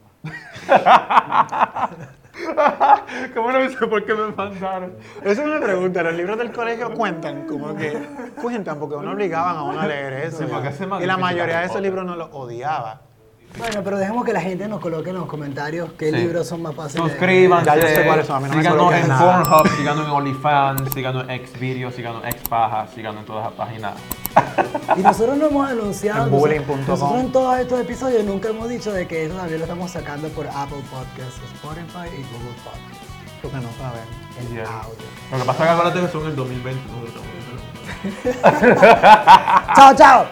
¿Cómo 3.34 3.52
no 3.52 3.68
sé 3.68 3.86
por 3.86 4.04
qué 4.04 4.14
me 4.14 4.32
mandaron? 4.32 4.94
Esa 5.22 5.42
es 5.42 5.48
una 5.48 5.60
pregunta, 5.60 6.02
¿los 6.02 6.14
libros 6.14 6.38
del 6.38 6.52
colegio 6.52 6.92
cuentan? 6.94 7.46
Como 7.46 7.74
que 7.76 7.96
cuentan, 8.40 8.78
porque 8.78 8.96
uno 8.96 9.12
obligaban 9.12 9.56
a 9.56 9.62
uno 9.62 9.80
a 9.80 9.86
leer 9.86 10.12
eso. 10.24 10.38
Sí, 10.38 10.84
y 11.00 11.06
la 11.06 11.16
mayoría 11.16 11.60
de 11.60 11.66
esos 11.66 11.80
libros 11.80 12.04
no 12.04 12.16
los 12.16 12.28
odiaba. 12.32 13.02
Bueno, 13.58 13.82
pero 13.84 13.98
dejemos 13.98 14.24
que 14.24 14.32
la 14.32 14.40
gente 14.40 14.66
nos 14.66 14.80
coloque 14.80 15.10
en 15.10 15.16
los 15.16 15.26
comentarios 15.26 15.92
qué 15.98 16.06
Sí. 16.10 16.16
libros 16.16 16.46
son 16.46 16.62
más 16.62 16.74
fáciles. 16.74 17.06
Suscríbanse. 17.06 17.66
Ya 17.66 17.76
yo 17.76 17.86
sé 17.86 18.06
cuáles 18.06 18.26
son, 18.26 18.36
a 18.36 18.40
mí 18.40 18.46
no 18.48 18.62
síganos 18.62 18.94
en 18.94 19.08
nada. 19.08 19.42
Pornhub, 19.42 19.68
síganos 19.76 20.06
en 20.06 20.10
OnlyFans, 20.10 20.94
síganos 20.94 21.28
en 21.28 21.46
Xvideos, 21.46 21.94
síganos 21.94 22.24
en 22.24 22.32
Xpaja, 22.32 22.86
síganos 22.94 23.20
en 23.20 23.26
todas 23.26 23.44
las 23.44 23.52
páginas. 23.52 23.92
Y 24.96 25.00
nosotros 25.00 25.36
no 25.38 25.46
hemos 25.46 25.70
anunciado. 25.70 26.26
En 26.26 26.30
nosotros-. 26.32 26.88
Nosotros 26.88 27.20
en 27.20 27.32
todos 27.32 27.58
estos 27.58 27.80
episodios 27.80 28.24
nunca 28.24 28.48
hemos 28.50 28.68
dicho 28.68 28.92
de 28.92 29.06
que 29.08 29.24
eso 29.26 29.34
también 29.36 29.58
lo 29.60 29.64
estamos 29.64 29.90
sacando 29.90 30.28
por 30.28 30.46
Apple 30.46 30.82
Podcasts, 30.90 31.40
Spotify 31.54 32.08
y 32.12 32.22
Google 32.32 32.54
Podcasts. 32.62 33.06
Porque 33.40 33.56
no 33.56 33.68
sabemos. 33.78 34.08
El 34.38 34.48
Yeah. 34.54 34.64
audio. 34.82 34.94
Lo 35.30 35.38
que 35.38 35.44
pasa 35.44 35.62
es 35.64 35.68
que 35.70 35.72
acuérdate 35.74 36.00
que 36.06 36.12
son 36.12 36.26
el 36.26 36.36
2020. 36.36 36.80
no 36.92 37.00
lo 37.00 37.06
estamos 37.08 37.26
viendo. 37.32 38.82
Chao, 39.74 39.94
chao. 39.96 40.26